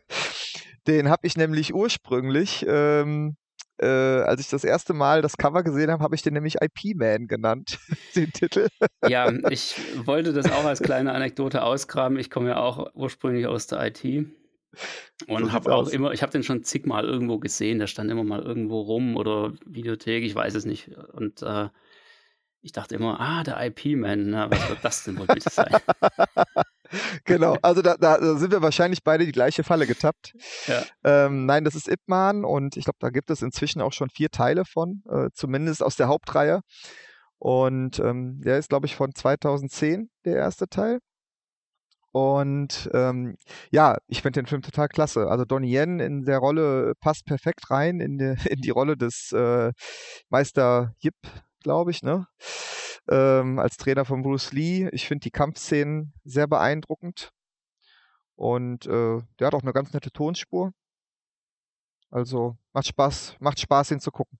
Den 0.86 1.08
habe 1.10 1.26
ich 1.26 1.36
nämlich 1.36 1.74
ursprünglich, 1.74 2.64
ähm, 2.66 3.36
äh, 3.80 3.86
als 3.86 4.40
ich 4.40 4.48
das 4.48 4.64
erste 4.64 4.92
Mal 4.92 5.22
das 5.22 5.36
Cover 5.36 5.62
gesehen 5.62 5.90
habe, 5.90 6.02
habe 6.04 6.14
ich 6.14 6.22
den 6.22 6.34
nämlich 6.34 6.56
IP 6.60 6.96
Man 6.96 7.28
genannt, 7.28 7.78
den 8.16 8.32
Titel. 8.32 8.68
Ja, 9.06 9.32
ich 9.50 9.76
wollte 10.06 10.32
das 10.32 10.50
auch 10.50 10.64
als 10.64 10.82
kleine 10.82 11.12
Anekdote 11.12 11.62
ausgraben. 11.62 12.18
Ich 12.18 12.30
komme 12.30 12.50
ja 12.50 12.56
auch 12.58 12.94
ursprünglich 12.94 13.46
aus 13.46 13.66
der 13.66 13.86
IT 13.86 14.02
So 14.02 15.34
und 15.34 15.44
sieht's 15.44 15.52
habe 15.52 15.74
auch 15.74 15.82
aus. 15.82 15.92
immer, 15.92 16.12
ich 16.12 16.22
habe 16.22 16.32
den 16.32 16.42
schon 16.42 16.62
zigmal 16.62 17.04
irgendwo 17.04 17.38
gesehen. 17.38 17.78
Der 17.78 17.86
stand 17.86 18.10
immer 18.10 18.24
mal 18.24 18.42
irgendwo 18.42 18.80
rum 18.80 19.16
oder 19.16 19.54
Videothek, 19.64 20.24
ich 20.24 20.34
weiß 20.34 20.54
es 20.54 20.64
nicht. 20.64 20.90
Und 21.12 21.42
äh, 21.42 21.68
ich 22.62 22.72
dachte 22.72 22.94
immer, 22.94 23.18
ah, 23.20 23.42
der 23.42 23.64
IP-Man, 23.64 24.32
was 24.50 24.68
wird 24.68 24.78
das 24.82 25.04
denn 25.04 25.18
wohl 25.18 25.26
bitte 25.26 25.48
sein? 25.50 25.74
Genau, 27.24 27.56
also 27.62 27.82
da, 27.82 27.96
da 27.96 28.36
sind 28.36 28.50
wir 28.52 28.62
wahrscheinlich 28.62 29.02
beide 29.04 29.24
die 29.24 29.32
gleiche 29.32 29.64
Falle 29.64 29.86
getappt. 29.86 30.32
Ja. 30.66 30.82
Ähm, 31.04 31.46
nein, 31.46 31.64
das 31.64 31.74
ist 31.74 31.88
Ip 31.88 32.00
Man 32.06 32.44
und 32.44 32.76
ich 32.76 32.84
glaube, 32.84 32.98
da 33.00 33.10
gibt 33.10 33.30
es 33.30 33.42
inzwischen 33.42 33.80
auch 33.80 33.92
schon 33.92 34.10
vier 34.10 34.30
Teile 34.30 34.64
von, 34.64 35.02
äh, 35.08 35.28
zumindest 35.32 35.82
aus 35.82 35.96
der 35.96 36.08
Hauptreihe. 36.08 36.60
Und 37.38 37.98
ähm, 38.00 38.40
der 38.42 38.58
ist, 38.58 38.68
glaube 38.68 38.86
ich, 38.86 38.96
von 38.96 39.14
2010, 39.14 40.10
der 40.24 40.36
erste 40.36 40.68
Teil. 40.68 40.98
Und 42.12 42.90
ähm, 42.92 43.36
ja, 43.70 43.96
ich 44.08 44.22
finde 44.22 44.40
den 44.40 44.46
Film 44.46 44.62
total 44.62 44.88
klasse. 44.88 45.28
Also 45.28 45.44
Donnie 45.44 45.72
Yen 45.72 46.00
in 46.00 46.24
der 46.24 46.38
Rolle 46.38 46.94
passt 47.00 47.24
perfekt 47.24 47.70
rein 47.70 48.00
in 48.00 48.18
die, 48.18 48.34
in 48.50 48.60
die 48.60 48.70
Rolle 48.70 48.96
des 48.96 49.32
äh, 49.32 49.72
Meister 50.28 50.92
Yip, 51.02 51.14
glaube 51.62 51.92
ich, 51.92 52.02
ne? 52.02 52.26
Ähm, 53.10 53.58
als 53.58 53.76
Trainer 53.76 54.04
von 54.04 54.22
Bruce 54.22 54.52
Lee. 54.52 54.88
Ich 54.92 55.08
finde 55.08 55.24
die 55.24 55.30
Kampfszenen 55.30 56.12
sehr 56.24 56.46
beeindruckend. 56.46 57.32
Und 58.36 58.86
äh, 58.86 59.20
der 59.38 59.46
hat 59.46 59.54
auch 59.54 59.62
eine 59.62 59.72
ganz 59.72 59.92
nette 59.92 60.12
Tonspur. 60.12 60.72
Also 62.10 62.56
macht 62.72 62.86
Spaß, 62.86 63.36
macht 63.40 63.60
Spaß, 63.60 63.90
ihn 63.92 64.00
zu 64.00 64.10
gucken. 64.10 64.38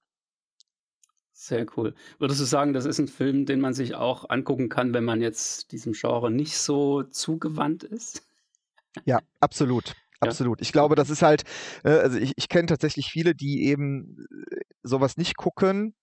Sehr 1.33 1.67
cool. 1.77 1.95
Würdest 2.19 2.41
du 2.41 2.45
sagen, 2.45 2.73
das 2.73 2.85
ist 2.85 2.99
ein 2.99 3.09
Film, 3.09 3.47
den 3.47 3.61
man 3.61 3.73
sich 3.73 3.95
auch 3.95 4.29
angucken 4.29 4.69
kann, 4.69 4.93
wenn 4.93 5.05
man 5.05 5.23
jetzt 5.23 5.73
diesem 5.73 5.95
Genre 5.95 6.31
nicht 6.31 6.57
so 6.57 7.03
zugewandt 7.03 7.83
ist? 7.83 8.29
Ja, 9.05 9.21
absolut. 9.41 9.95
Absolut. 10.21 10.61
Ich 10.61 10.73
glaube, 10.73 10.97
das 10.97 11.09
ist 11.09 11.23
halt, 11.23 11.45
äh, 11.83 11.91
also 11.91 12.19
ich, 12.19 12.33
ich 12.37 12.49
kenne 12.51 12.67
tatsächlich 12.67 13.11
viele, 13.11 13.35
die 13.35 13.65
eben 13.65 14.27
äh, 14.51 14.61
sowas 14.83 15.17
nicht 15.17 15.37
gucken, 15.37 15.95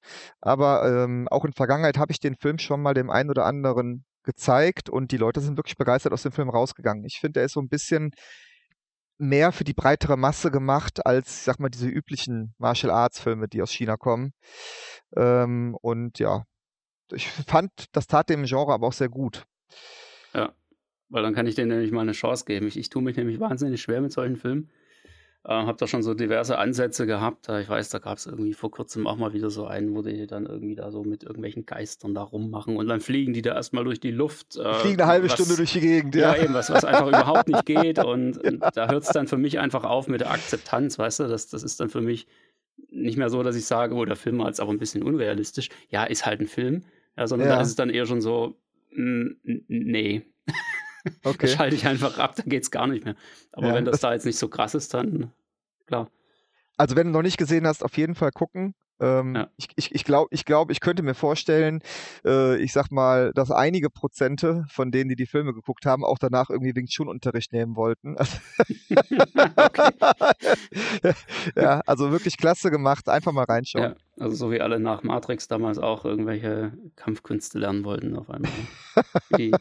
aber 0.41 0.85
ähm, 0.85 1.27
auch 1.29 1.45
in 1.45 1.53
Vergangenheit 1.53 1.97
habe 1.97 2.11
ich 2.11 2.19
den 2.19 2.35
Film 2.35 2.59
schon 2.59 2.81
mal 2.81 2.93
dem 2.93 3.09
einen 3.09 3.29
oder 3.29 3.45
anderen 3.45 4.05
gezeigt 4.23 4.89
und 4.89 5.11
die 5.11 5.17
Leute 5.17 5.41
sind 5.41 5.57
wirklich 5.57 5.77
begeistert 5.77 6.13
aus 6.13 6.23
dem 6.23 6.31
Film 6.31 6.49
rausgegangen. 6.49 7.05
Ich 7.05 7.19
finde, 7.19 7.39
er 7.39 7.45
ist 7.45 7.53
so 7.53 7.61
ein 7.61 7.69
bisschen 7.69 8.11
mehr 9.17 9.51
für 9.51 9.63
die 9.63 9.73
breitere 9.73 10.17
Masse 10.17 10.51
gemacht 10.51 11.05
als, 11.05 11.45
sag 11.45 11.59
mal, 11.59 11.69
diese 11.69 11.87
üblichen 11.87 12.53
Martial 12.57 12.91
Arts 12.91 13.19
Filme, 13.19 13.47
die 13.47 13.61
aus 13.61 13.71
China 13.71 13.97
kommen. 13.97 14.33
Ähm, 15.15 15.75
und 15.81 16.19
ja, 16.19 16.43
ich 17.11 17.29
fand, 17.29 17.71
das 17.93 18.07
tat 18.07 18.29
dem 18.29 18.43
Genre 18.43 18.73
aber 18.73 18.87
auch 18.87 18.93
sehr 18.93 19.09
gut. 19.09 19.45
Ja, 20.33 20.53
weil 21.09 21.23
dann 21.23 21.33
kann 21.33 21.47
ich 21.47 21.55
denen 21.55 21.69
nämlich 21.69 21.91
mal 21.91 22.01
eine 22.01 22.11
Chance 22.11 22.45
geben. 22.45 22.67
Ich, 22.67 22.77
ich 22.77 22.89
tue 22.89 23.01
mich 23.01 23.17
nämlich 23.17 23.39
wahnsinnig 23.39 23.81
schwer 23.81 24.01
mit 24.01 24.11
solchen 24.11 24.35
Filmen. 24.35 24.69
Äh, 25.49 25.51
habe 25.53 25.77
da 25.77 25.87
schon 25.87 26.03
so 26.03 26.13
diverse 26.13 26.57
Ansätze 26.57 27.05
gehabt. 27.07 27.47
Äh, 27.47 27.61
Ich 27.61 27.69
weiß, 27.69 27.87
da 27.89 27.99
gab 27.99 28.17
es 28.17 28.25
irgendwie 28.25 28.53
vor 28.53 28.69
kurzem 28.69 29.07
auch 29.07 29.15
mal 29.15 29.31
wieder 29.31 29.49
so 29.49 29.65
einen, 29.65 29.95
wo 29.95 30.01
die 30.01 30.27
dann 30.27 30.45
irgendwie 30.45 30.75
da 30.75 30.91
so 30.91 31.03
mit 31.03 31.23
irgendwelchen 31.23 31.65
Geistern 31.65 32.13
da 32.13 32.21
rummachen 32.23 32.75
und 32.75 32.87
dann 32.87 32.99
fliegen 32.99 33.31
die 33.33 33.41
da 33.41 33.55
erstmal 33.55 33.85
durch 33.85 34.01
die 34.01 34.11
Luft. 34.11 34.57
Äh, 34.57 34.73
Fliegen 34.73 34.99
eine 35.01 35.09
halbe 35.09 35.27
was- 35.27 35.33
Stunde 35.35 35.55
durch 35.55 35.71
die 35.71 35.79
Gegend, 35.79 36.15
Ja, 36.15 36.35
ja. 36.35 36.43
eben, 36.43 36.53
was, 36.53 36.69
was 36.69 36.83
einfach 36.83 37.07
überhaupt 37.07 37.47
nicht 37.47 37.65
geht. 37.65 37.97
Und, 38.03 38.37
und 38.37 38.61
da 38.75 38.89
hört 38.89 39.03
es 39.03 39.09
dann 39.09 39.27
für 39.27 39.37
mich 39.37 39.57
einfach 39.59 39.85
auf 39.85 40.07
mit 40.09 40.19
der 40.21 40.31
Akzeptanz, 40.31 40.99
weißt 40.99 41.21
du? 41.21 41.27
Das, 41.29 41.47
das 41.47 41.63
ist 41.63 41.79
dann 41.79 41.87
für 41.89 42.01
mich 42.01 42.27
nicht 42.89 43.17
mehr 43.17 43.29
so, 43.29 43.41
dass 43.41 43.55
ich 43.55 43.65
sage, 43.65 43.95
oh, 43.95 44.03
der 44.05 44.15
Film 44.17 44.39
war 44.39 44.47
jetzt 44.47 44.59
aber 44.59 44.71
ein 44.71 44.79
bisschen 44.79 45.01
unrealistisch. 45.01 45.69
Ja, 45.89 46.03
ist 46.03 46.25
halt 46.25 46.41
ein 46.41 46.47
Film. 46.47 46.83
Ja, 47.17 47.25
sondern 47.25 47.47
Ja. 47.47 47.55
da 47.55 47.61
ist 47.61 47.69
es 47.69 47.75
dann 47.75 47.89
eher 47.89 48.05
schon 48.05 48.19
so, 48.21 48.55
mm, 48.91 49.27
n- 49.45 49.65
nee. 49.69 50.23
Okay. 51.23 51.47
schalte 51.47 51.75
ich 51.75 51.87
einfach 51.87 52.17
ab, 52.19 52.35
da 52.35 52.43
geht's 52.45 52.71
gar 52.71 52.87
nicht 52.87 53.05
mehr. 53.05 53.15
Aber 53.53 53.67
Ja, 53.67 53.73
wenn 53.75 53.85
das 53.85 53.93
das- 53.93 54.01
da 54.01 54.13
jetzt 54.13 54.25
nicht 54.25 54.37
so 54.37 54.49
krass 54.49 54.75
ist, 54.75 54.93
dann 54.93 55.31
klar. 55.85 56.09
Also 56.77 56.95
wenn 56.95 57.07
du 57.07 57.13
noch 57.13 57.23
nicht 57.23 57.37
gesehen 57.37 57.65
hast, 57.65 57.83
auf 57.83 57.97
jeden 57.97 58.15
Fall 58.15 58.31
gucken. 58.31 58.75
Ähm, 58.99 59.35
Ja. 59.35 59.47
Ich, 59.57 59.67
ich, 59.75 59.93
ich 59.93 60.03
glaube, 60.03 60.27
ich, 60.31 60.43
glaub, 60.43 60.71
ich 60.71 60.79
könnte 60.79 61.03
mir 61.03 61.13
vorstellen, 61.13 61.81
äh, 62.25 62.57
ich 62.57 62.73
sag 62.73 62.91
mal, 62.91 63.31
dass 63.33 63.51
einige 63.51 63.91
Prozente 63.91 64.65
von 64.69 64.91
denen, 64.91 65.07
die 65.09 65.15
die 65.15 65.27
Filme 65.27 65.53
geguckt 65.53 65.85
haben, 65.85 66.03
auch 66.03 66.17
danach 66.17 66.49
irgendwie 66.49 66.75
Wing 66.75 66.87
Chun 66.87 67.07
Unterricht 67.07 67.53
nehmen 67.53 67.75
wollten. 67.75 68.15
ja, 71.55 71.81
also 71.85 72.11
wirklich 72.11 72.37
klasse 72.37 72.71
gemacht. 72.71 73.09
Einfach 73.09 73.31
mal 73.31 73.45
reinschauen. 73.45 73.83
Ja, 73.83 73.95
also 74.23 74.35
so 74.35 74.51
wie 74.51 74.61
alle 74.61 74.79
nach 74.79 75.03
Matrix 75.03 75.47
damals 75.47 75.77
auch 75.77 76.05
irgendwelche 76.05 76.73
Kampfkünste 76.95 77.59
lernen 77.59 77.83
wollten 77.83 78.15
auf 78.15 78.29
einmal. 78.29 78.51
äh, 79.37 79.51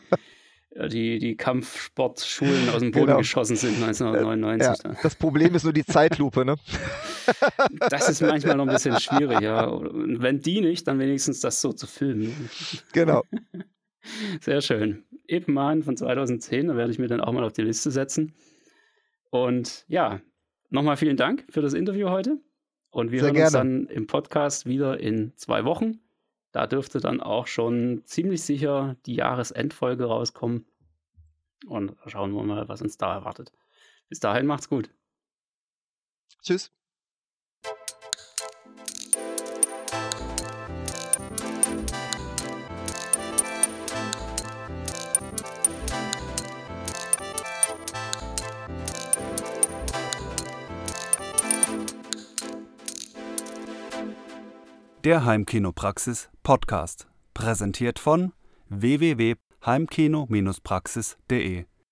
die, 0.89 1.19
die 1.19 1.37
Kampfsportschulen 1.37 2.69
aus 2.71 2.81
dem 2.81 2.91
Boden 2.91 3.07
Genau. 3.07 3.19
geschossen 3.19 3.57
sind 3.57 3.83
1999. 3.83 4.67
Ja, 4.67 4.75
dann. 4.83 4.97
das 5.03 5.15
Problem 5.15 5.55
ist 5.55 5.65
nur 5.65 5.73
die 5.73 5.85
Zeitlupe, 5.85 6.45
ne? 6.45 6.57
Das 7.91 8.09
ist 8.09 8.21
manchmal 8.21 8.57
noch 8.57 8.67
ein 8.67 8.73
bisschen 8.73 8.99
schwierig, 9.01 9.41
ja. 9.41 9.65
Und 9.67 10.23
wenn 10.23 10.41
die 10.41 10.61
nicht, 10.61 10.87
dann 10.87 10.99
wenigstens 10.99 11.41
das 11.41 11.61
so 11.61 11.73
zu 11.73 11.87
filmen. 11.87 12.51
Genau. 12.93 13.23
Sehr 14.41 14.61
schön. 14.61 15.05
Man 15.47 15.83
von 15.83 15.97
2010, 15.97 16.69
da 16.69 16.77
werde 16.77 16.93
ich 16.93 16.99
mir 16.99 17.09
dann 17.09 17.21
auch 17.21 17.33
mal 17.33 17.43
auf 17.43 17.53
die 17.53 17.63
Liste 17.63 17.91
setzen. 17.91 18.35
Und 19.31 19.85
ja, 19.89 20.21
nochmal 20.71 20.97
vielen 20.97 21.17
Dank 21.17 21.45
für 21.49 21.63
das 21.63 21.75
Interview 21.75 22.11
heute. 22.11 22.39
Und 22.91 23.11
wir 23.11 23.21
Sehr 23.21 23.33
hören 23.33 23.43
uns 23.43 23.53
gerne. 23.53 23.71
dann 23.87 23.87
im 23.89 24.07
Podcast 24.07 24.67
wieder 24.67 25.01
in 25.01 25.33
zwei 25.37 25.65
Wochen. 25.65 25.99
Da 26.57 26.67
dürfte 26.67 27.01
dann 27.01 27.21
auch 27.21 27.47
schon 27.49 28.01
ziemlich 28.07 28.43
sicher 28.43 28.97
die 29.05 29.15
Jahresendfolge 29.15 30.07
rauskommen. 30.07 30.65
Und 31.67 31.95
schauen 32.07 32.33
wir 32.33 32.43
mal, 32.45 32.67
was 32.67 32.81
uns 32.81 32.97
da 32.97 33.13
erwartet. 33.13 33.53
Bis 34.09 34.21
dahin 34.21 34.47
macht's 34.47 34.71
gut. 34.71 34.89
Tschüss. 36.41 36.73
Der 55.07 55.25
Heimkinopraxis 55.25 56.29
Podcast. 56.43 57.07
Präsentiert 57.33 58.01
von 58.01 58.33
www.heimkino-praxis.de 58.71 61.67